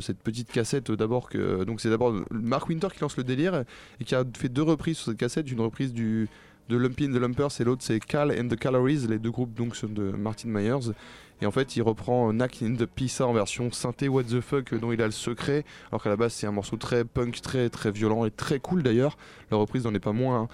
cette 0.02 0.20
petite 0.20 0.52
cassette 0.52 0.92
d'abord 0.92 1.30
que. 1.30 1.64
Donc, 1.64 1.82
c'est 1.82 1.90
d'abord 1.90 2.14
Mark 2.32 2.68
Winter 2.70 2.88
qui 2.94 3.02
lance 3.02 3.18
le 3.18 3.24
délire 3.24 3.64
et 4.00 4.04
qui 4.04 4.16
a 4.16 4.24
fait 4.38 4.50
deux 4.50 4.64
reprises 4.64 4.98
sur 4.98 5.12
cette 5.12 5.18
cassette. 5.20 5.52
Une 5.52 5.62
reprise 5.62 5.94
du, 5.94 6.28
de 6.70 6.78
Lumpy 6.78 7.06
and 7.06 7.12
the 7.14 7.20
Lumpers 7.20 7.50
et 7.60 7.64
l'autre, 7.64 7.84
c'est 7.84 8.00
Cal 8.00 8.32
and 8.32 8.48
the 8.48 8.56
Calories. 8.56 9.06
Les 9.08 9.20
deux 9.20 9.32
groupes 9.32 9.54
donc 9.54 9.76
sont 9.76 9.88
de 9.88 10.12
Martin 10.12 10.50
Myers. 10.50 10.92
Et 11.42 11.46
en 11.46 11.52
fait, 11.52 11.76
il 11.76 11.82
reprend 11.82 12.32
Knack 12.32 12.62
in 12.64 12.76
the 12.76 12.86
Pizza 12.86 13.28
en 13.28 13.34
version 13.34 13.72
synthé 13.72 14.08
What 14.08 14.24
the 14.24 14.40
Fuck 14.42 14.74
dont 14.76 14.92
il 14.92 15.02
a 15.02 15.06
le 15.06 15.12
secret. 15.12 15.66
Alors 15.92 16.02
qu'à 16.02 16.10
la 16.10 16.16
base, 16.16 16.34
c'est 16.34 16.48
un 16.48 16.52
morceau 16.52 16.78
très 16.78 17.04
punk, 17.04 17.42
très 17.42 17.70
très 17.70 17.92
violent 17.92 18.26
et 18.26 18.32
très 18.32 18.60
cool 18.60 18.84
d'ailleurs. 18.84 19.18
La 19.52 19.58
reprise 19.58 19.84
n'en 19.84 19.94
est 19.94 20.00
pas 20.00 20.14
moins. 20.14 20.42
hein. 20.44 20.48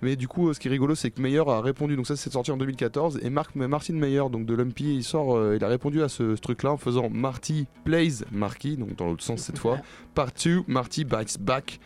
Mais 0.00 0.14
du 0.14 0.28
coup, 0.28 0.48
euh, 0.48 0.52
ce 0.54 0.60
qui 0.60 0.68
est 0.68 0.70
rigolo, 0.70 0.94
c'est 0.94 1.10
que 1.10 1.20
Meyer 1.20 1.42
a 1.48 1.60
répondu. 1.60 1.96
Donc 1.96 2.06
ça, 2.06 2.14
c'est 2.14 2.32
sorti 2.32 2.52
en 2.52 2.56
2014. 2.56 3.18
Et 3.24 3.30
Mark, 3.30 3.56
Martin 3.56 3.94
Meyer, 3.94 4.22
donc 4.30 4.46
de 4.46 4.54
Lumpy, 4.54 4.94
il 4.94 5.02
sort, 5.02 5.36
euh, 5.36 5.56
il 5.56 5.64
a 5.64 5.68
répondu 5.68 6.02
à 6.04 6.08
ce, 6.08 6.36
ce 6.36 6.40
truc-là 6.40 6.70
en 6.70 6.76
faisant 6.76 7.10
Marty 7.10 7.66
plays 7.84 8.24
Marky, 8.30 8.76
donc 8.76 8.94
dans 8.94 9.06
l'autre 9.08 9.24
sens 9.24 9.40
cette 9.40 9.58
fois. 9.58 9.78
Part 10.14 10.30
2, 10.44 10.62
Marty 10.68 11.04
bites 11.04 11.40
back. 11.40 11.80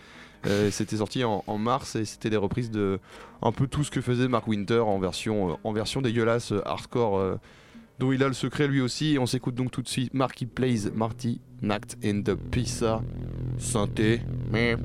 Euh, 0.44 0.70
c'était 0.70 0.96
sorti 0.98 1.24
en, 1.24 1.42
en 1.46 1.56
mars 1.56 1.94
et 1.96 2.04
c'était 2.04 2.28
des 2.28 2.36
reprises 2.36 2.70
de 2.70 2.98
un 3.42 3.52
peu 3.52 3.66
tout 3.66 3.82
ce 3.84 3.90
que 3.90 4.00
faisait 4.02 4.28
Mark 4.28 4.46
Winter 4.46 4.80
en 4.80 4.98
version, 4.98 5.52
euh, 5.52 5.54
en 5.64 5.72
version 5.72 6.02
dégueulasse, 6.02 6.52
hardcore, 6.66 7.38
dont 7.98 8.12
il 8.12 8.22
a 8.22 8.28
le 8.28 8.34
secret 8.34 8.68
lui 8.68 8.80
aussi. 8.80 9.14
Et 9.14 9.18
on 9.18 9.26
s'écoute 9.26 9.54
donc 9.54 9.70
tout 9.70 9.82
de 9.82 9.88
suite 9.88 10.12
Marky 10.14 10.46
Plays 10.46 10.90
Marty 10.94 11.40
Nact 11.60 11.96
in 12.04 12.22
the 12.22 12.34
Pizza 12.34 13.02
synthé. 13.58 14.20
Meh, 14.50 14.76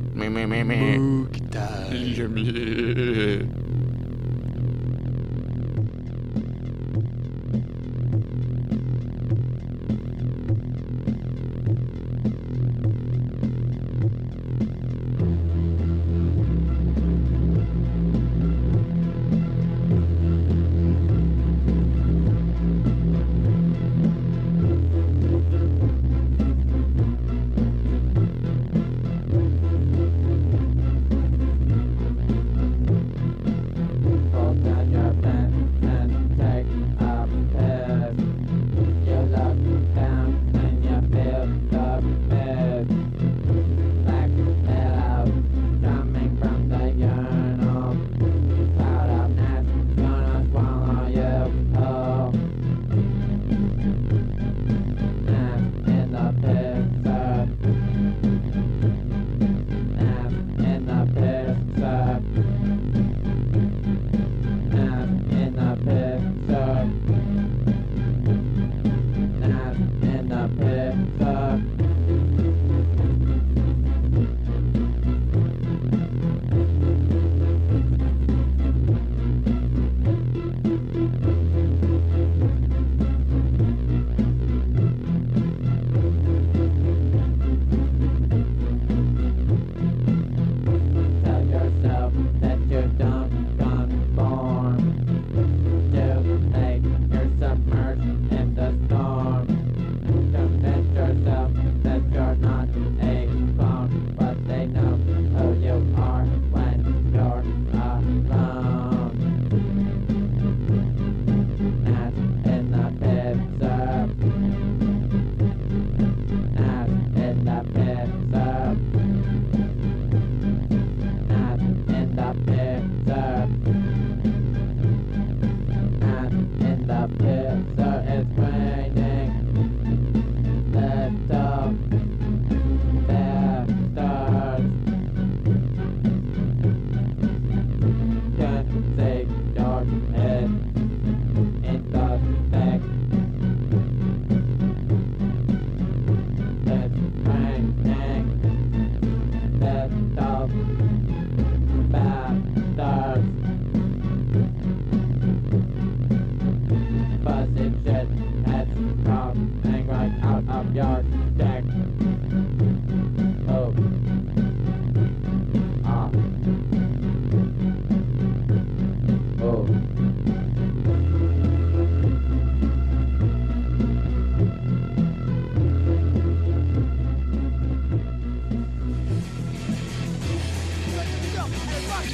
Fuck! 181.98 182.06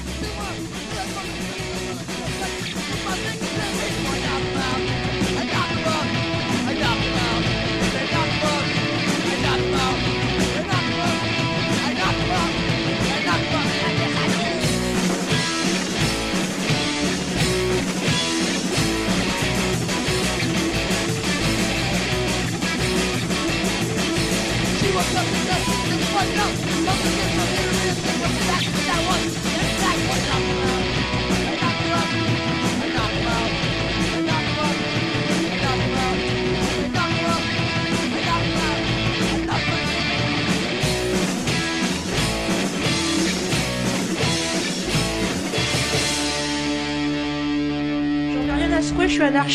Fuck! 3.03 3.43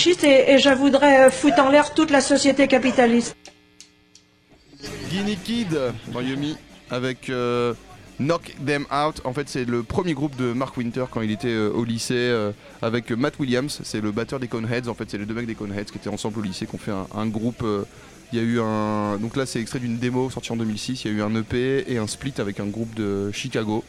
Et, 0.06 0.52
et 0.52 0.58
je 0.58 0.70
voudrais 0.70 1.26
euh, 1.26 1.30
foutre 1.30 1.60
en 1.60 1.70
l'air 1.70 1.92
toute 1.94 2.10
la 2.10 2.20
société 2.20 2.68
capitaliste. 2.68 3.36
Guinea 5.10 5.36
Kid 5.42 5.78
dans 6.12 6.20
avec 6.90 7.28
euh, 7.28 7.74
Knock 8.20 8.54
Them 8.64 8.86
Out. 8.92 9.20
En 9.24 9.32
fait, 9.32 9.48
c'est 9.48 9.64
le 9.64 9.82
premier 9.82 10.14
groupe 10.14 10.36
de 10.36 10.52
Mark 10.52 10.76
Winter 10.76 11.04
quand 11.10 11.20
il 11.20 11.30
était 11.30 11.48
euh, 11.48 11.70
au 11.70 11.84
lycée 11.84 12.32
avec 12.80 13.10
Matt 13.10 13.38
Williams. 13.38 13.80
C'est 13.82 14.00
le 14.00 14.12
batteur 14.12 14.38
des 14.38 14.48
Coneheads. 14.48 14.88
En 14.88 14.94
fait, 14.94 15.10
c'est 15.10 15.18
les 15.18 15.26
deux 15.26 15.34
mecs 15.34 15.46
des 15.46 15.54
Coneheads 15.54 15.86
qui 15.86 15.98
étaient 15.98 16.08
ensemble 16.08 16.38
au 16.38 16.42
lycée, 16.42 16.66
qui 16.66 16.74
ont 16.74 16.78
fait 16.78 16.92
un, 16.92 17.06
un 17.14 17.26
groupe. 17.26 17.64
il 18.32 18.38
y 18.38 18.40
a 18.40 18.44
eu 18.44 18.60
un. 18.60 19.16
Donc 19.18 19.36
là, 19.36 19.46
c'est 19.46 19.60
extrait 19.60 19.80
d'une 19.80 19.98
démo 19.98 20.30
sortie 20.30 20.52
en 20.52 20.56
2006. 20.56 21.04
Il 21.04 21.10
y 21.10 21.14
a 21.14 21.16
eu 21.18 21.22
un 21.22 21.34
EP 21.34 21.84
et 21.92 21.98
un 21.98 22.06
split 22.06 22.34
avec 22.38 22.60
un 22.60 22.66
groupe 22.66 22.94
de 22.94 23.32
Chicago. 23.32 23.82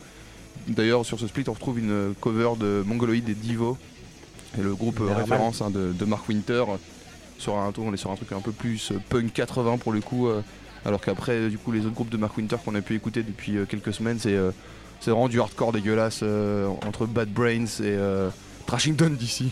D'ailleurs, 0.67 1.05
sur 1.05 1.19
ce 1.19 1.27
split, 1.27 1.43
on 1.47 1.53
retrouve 1.53 1.79
une 1.79 2.13
cover 2.19 2.51
de 2.59 2.83
Mongoloid 2.85 3.29
et 3.29 3.35
Divo. 3.35 3.77
Et 4.57 4.61
le 4.61 4.73
groupe 4.75 4.99
euh, 4.99 5.05
Normal. 5.05 5.21
référence 5.23 5.61
hein, 5.61 5.69
de, 5.69 5.91
de 5.93 6.05
Mark 6.05 6.27
Winter. 6.29 6.63
Sur 7.37 7.57
un, 7.57 7.71
on 7.77 7.93
est 7.93 7.97
sur 7.97 8.11
un 8.11 8.15
truc 8.15 8.31
un 8.31 8.41
peu 8.41 8.51
plus 8.51 8.91
euh, 8.91 8.95
punk 9.09 9.31
80 9.33 9.77
pour 9.77 9.91
le 9.91 10.01
coup. 10.01 10.27
euh, 10.27 10.41
alors 10.85 11.01
qu'après, 11.01 11.49
du 11.49 11.57
coup, 11.57 11.71
les 11.71 11.81
autres 11.85 11.93
groupes 11.95 12.09
de 12.09 12.17
Mark 12.17 12.35
Winter 12.37 12.55
qu'on 12.63 12.73
a 12.75 12.81
pu 12.81 12.95
écouter 12.95 13.21
depuis 13.23 13.57
euh, 13.57 13.65
quelques 13.65 13.93
semaines, 13.93 14.17
c'est 14.19 14.33
euh, 14.35 14.51
c'est 15.01 15.11
vraiment 15.11 15.29
du 15.29 15.39
hardcore 15.39 15.71
dégueulasse 15.71 16.19
euh, 16.23 16.67
entre 16.85 17.05
Bad 17.05 17.29
Brains 17.29 17.65
et 17.65 17.83
euh, 17.83 18.29
Trashington 18.65 19.15
d'ici. 19.15 19.51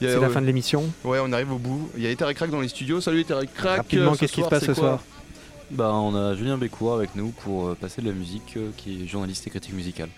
C'est 0.00 0.20
la 0.20 0.28
fin 0.28 0.40
de 0.40 0.46
l'émission. 0.46 0.84
Ouais, 1.04 1.18
on 1.20 1.32
arrive 1.32 1.50
au 1.52 1.58
bout. 1.58 1.90
Il 1.96 2.04
y 2.04 2.06
a 2.06 2.10
Ether 2.10 2.26
et 2.30 2.34
Crack 2.34 2.50
dans 2.50 2.60
les 2.60 2.68
studios. 2.68 3.00
Salut 3.00 3.20
Ether 3.20 3.38
et 3.42 3.48
Crack. 3.48 3.78
Rapidement, 3.78 4.12
Euh, 4.12 4.14
ce 4.14 4.20
qu'est-ce 4.20 4.32
qui 4.32 4.42
se 4.44 4.48
passe 4.48 4.64
ce 4.64 4.74
soir 4.74 5.00
Bah, 5.72 5.90
on 5.94 6.14
a 6.14 6.36
Julien 6.36 6.56
Bécourt 6.56 6.94
avec 6.94 7.16
nous 7.16 7.30
pour 7.30 7.66
euh, 7.68 7.74
passer 7.74 8.00
de 8.00 8.06
la 8.06 8.12
musique, 8.14 8.54
euh, 8.56 8.70
qui 8.76 9.02
est 9.02 9.06
journaliste 9.08 9.44
et 9.48 9.50
critique 9.50 9.74
musicale. 9.74 10.08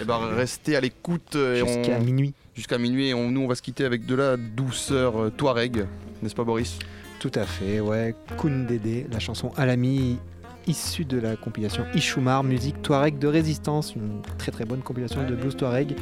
Eh 0.00 0.04
ben, 0.04 0.18
restez 0.36 0.76
à 0.76 0.80
l'écoute. 0.82 1.34
euh, 1.36 1.54
et 1.54 1.66
Jusqu'à 1.66 1.96
on- 1.98 2.04
minuit. 2.04 2.34
Jusqu'à 2.54 2.78
minuit. 2.78 3.08
Et 3.08 3.14
on- 3.14 3.30
nous, 3.30 3.40
on 3.42 3.46
va 3.48 3.54
se 3.54 3.62
quitter 3.62 3.84
avec 3.84 4.06
de 4.06 4.14
la 4.14 4.36
douceur 4.36 5.20
euh, 5.22 5.30
Touareg. 5.30 5.86
N'est-ce 6.22 6.34
pas, 6.34 6.44
Boris? 6.44 6.78
Tout 7.18 7.32
à 7.34 7.44
fait, 7.44 7.80
ouais. 7.80 8.14
Kundede, 8.40 9.06
la 9.12 9.18
chanson 9.18 9.52
Alami, 9.56 10.18
issue 10.66 11.04
de 11.04 11.18
la 11.18 11.36
compilation 11.36 11.84
Ishumar, 11.94 12.42
musique 12.44 12.80
Touareg 12.82 13.18
de 13.18 13.26
résistance, 13.28 13.94
une 13.94 14.22
très 14.38 14.50
très 14.52 14.64
bonne 14.64 14.80
compilation 14.80 15.22
de 15.26 15.34
blues 15.34 15.56
Touareg. 15.56 15.96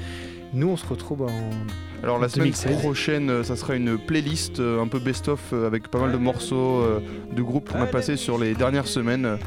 Nous, 0.54 0.68
on 0.68 0.76
se 0.76 0.86
retrouve 0.86 1.22
en. 1.22 1.50
Alors 2.02 2.18
la 2.20 2.28
semaine 2.28 2.46
2016. 2.52 2.78
prochaine, 2.78 3.28
euh, 3.30 3.42
ça 3.42 3.56
sera 3.56 3.74
une 3.74 3.98
playlist 3.98 4.60
euh, 4.60 4.80
un 4.80 4.86
peu 4.86 4.98
best-of 5.00 5.52
avec 5.52 5.88
pas 5.88 5.98
mal 6.00 6.12
de 6.12 6.16
morceaux 6.16 6.82
de 7.34 7.42
groupes 7.42 7.70
qu'on 7.70 7.82
a 7.82 7.86
passés 7.86 8.16
sur 8.16 8.38
les 8.38 8.54
dernières 8.54 8.86
semaines. 8.86 9.38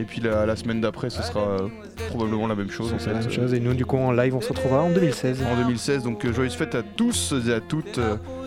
Et 0.00 0.04
puis 0.04 0.22
la, 0.22 0.46
la 0.46 0.56
semaine 0.56 0.80
d'après, 0.80 1.10
ce 1.10 1.22
sera 1.22 1.40
euh, 1.40 1.68
probablement 2.08 2.46
la 2.46 2.54
même 2.54 2.70
chose. 2.70 2.94
en 2.94 3.06
la 3.06 3.18
même 3.18 3.30
chose. 3.30 3.52
Et 3.52 3.60
nous, 3.60 3.74
du 3.74 3.84
coup, 3.84 3.98
en 3.98 4.12
live, 4.12 4.34
on 4.34 4.40
se 4.40 4.48
retrouvera 4.48 4.80
en 4.82 4.88
2016. 4.88 5.42
En 5.42 5.56
2016, 5.62 6.04
donc 6.04 6.24
euh, 6.24 6.32
joyeuses 6.32 6.54
fêtes 6.54 6.74
à 6.74 6.82
tous 6.82 7.34
et 7.46 7.52
à 7.52 7.60
toutes. 7.60 7.98
Et 7.98 8.00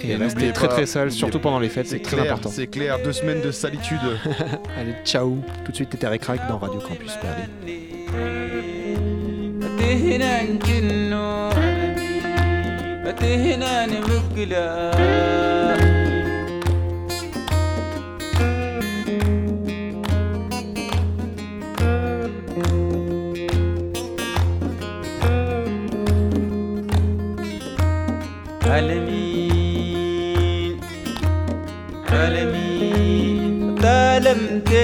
n'oubliez 0.07 0.15
restez 0.15 0.51
très 0.53 0.67
pas- 0.67 0.73
très 0.73 0.85
n'oubliez 0.87 1.11
surtout 1.11 1.37
pendant 1.39 1.59
les 1.59 1.69
fêtes, 1.69 1.87
c'est 1.87 1.99
très 1.99 2.17
clair, 2.17 2.31
important. 2.33 2.49
C'est 2.49 2.65
clair, 2.67 2.97
deux 3.03 3.13
semaines 3.13 3.41
de 3.41 3.51
salitude. 3.51 3.99
Allez, 4.79 4.95
ciao 5.05 5.37
Tout 5.63 5.71
de 5.71 5.75
suite, 5.75 5.91
t'étais 5.91 6.07
avec 6.07 6.21
Crack 6.21 6.47
dans 6.49 6.57
Radio 6.57 6.79
Campus 6.79 7.13
Paris. 7.21 7.43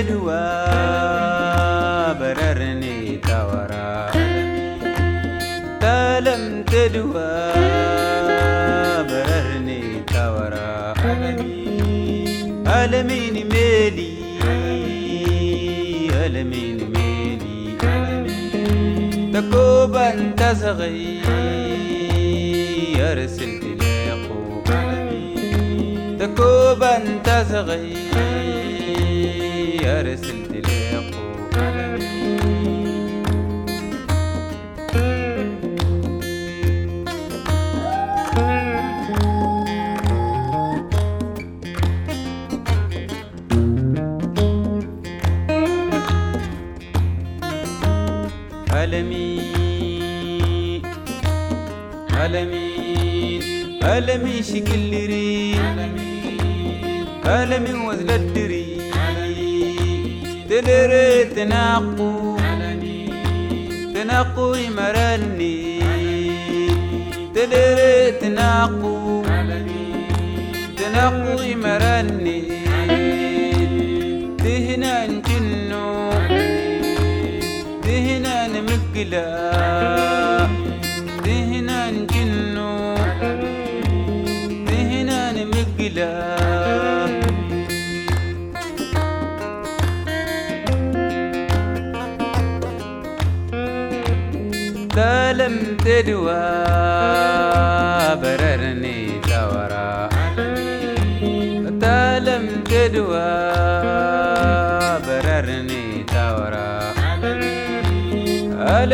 duwa 0.08 0.42
barar 2.20 2.60
ne 2.82 2.96
tawara 3.28 3.88
dalam 5.84 6.44
ta 6.72 6.84
duwa 6.96 7.28
barar 9.10 9.50
ne 9.68 9.80
tawara 10.14 10.68
alami 11.10 11.58
alamin 12.80 13.36
meli 13.54 14.10
alamin 16.24 16.78
meli 16.96 17.58
takoban 19.34 20.18
tasghi 20.40 21.20
يرسل 23.00 23.60
إلى 23.64 23.96
قوبا 24.30 24.82
تكوبا 26.20 26.94
تزغي 27.24 27.99
ألمي 48.84 49.42
ألمي 52.24 52.70
ألمي 53.84 54.44
شكل 54.44 54.92
ري 55.12 55.56
ألمي 57.26 57.74
وزل 57.88 58.12
الدري. 58.12 58.66
تدري 60.50 61.24
تناقو. 61.36 62.38
تناقو 63.96 64.54
يمرني. 64.56 65.80
تدري 67.36 68.12
تناقو. 68.22 69.24
تناقو 70.80 71.42
يمرني. 71.42 72.39
نمقلا 79.00 80.48
دهنا 81.26 81.90
نجنو 81.92 82.96
دهنا 84.68 85.32
نمقلا 85.32 86.40
لم 95.34 95.78
تدوى 95.86 96.50
بررني 98.22 98.59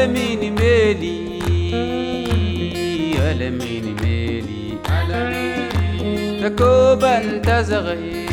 ألا 0.05 0.49
مالي 0.49 1.39
ألا 3.31 3.49
من 3.49 3.85
مالي 4.01 4.65
تكوب 6.43 7.03
أنت 7.03 7.49
زغي 7.49 8.25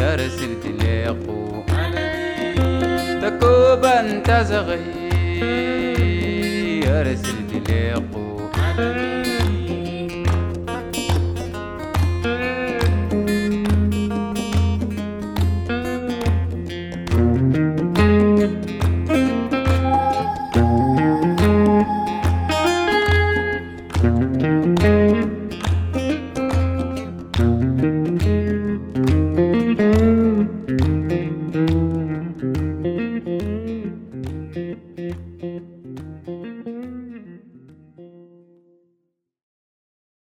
يا 0.00 0.14
رسل 0.14 0.52
تلاقو. 0.62 1.62
تكوب 3.22 3.84
أنت 3.84 4.30
زغي 4.50 4.84
يا 6.86 6.96
رسل 7.02 7.38
تلاقو. 7.52 8.09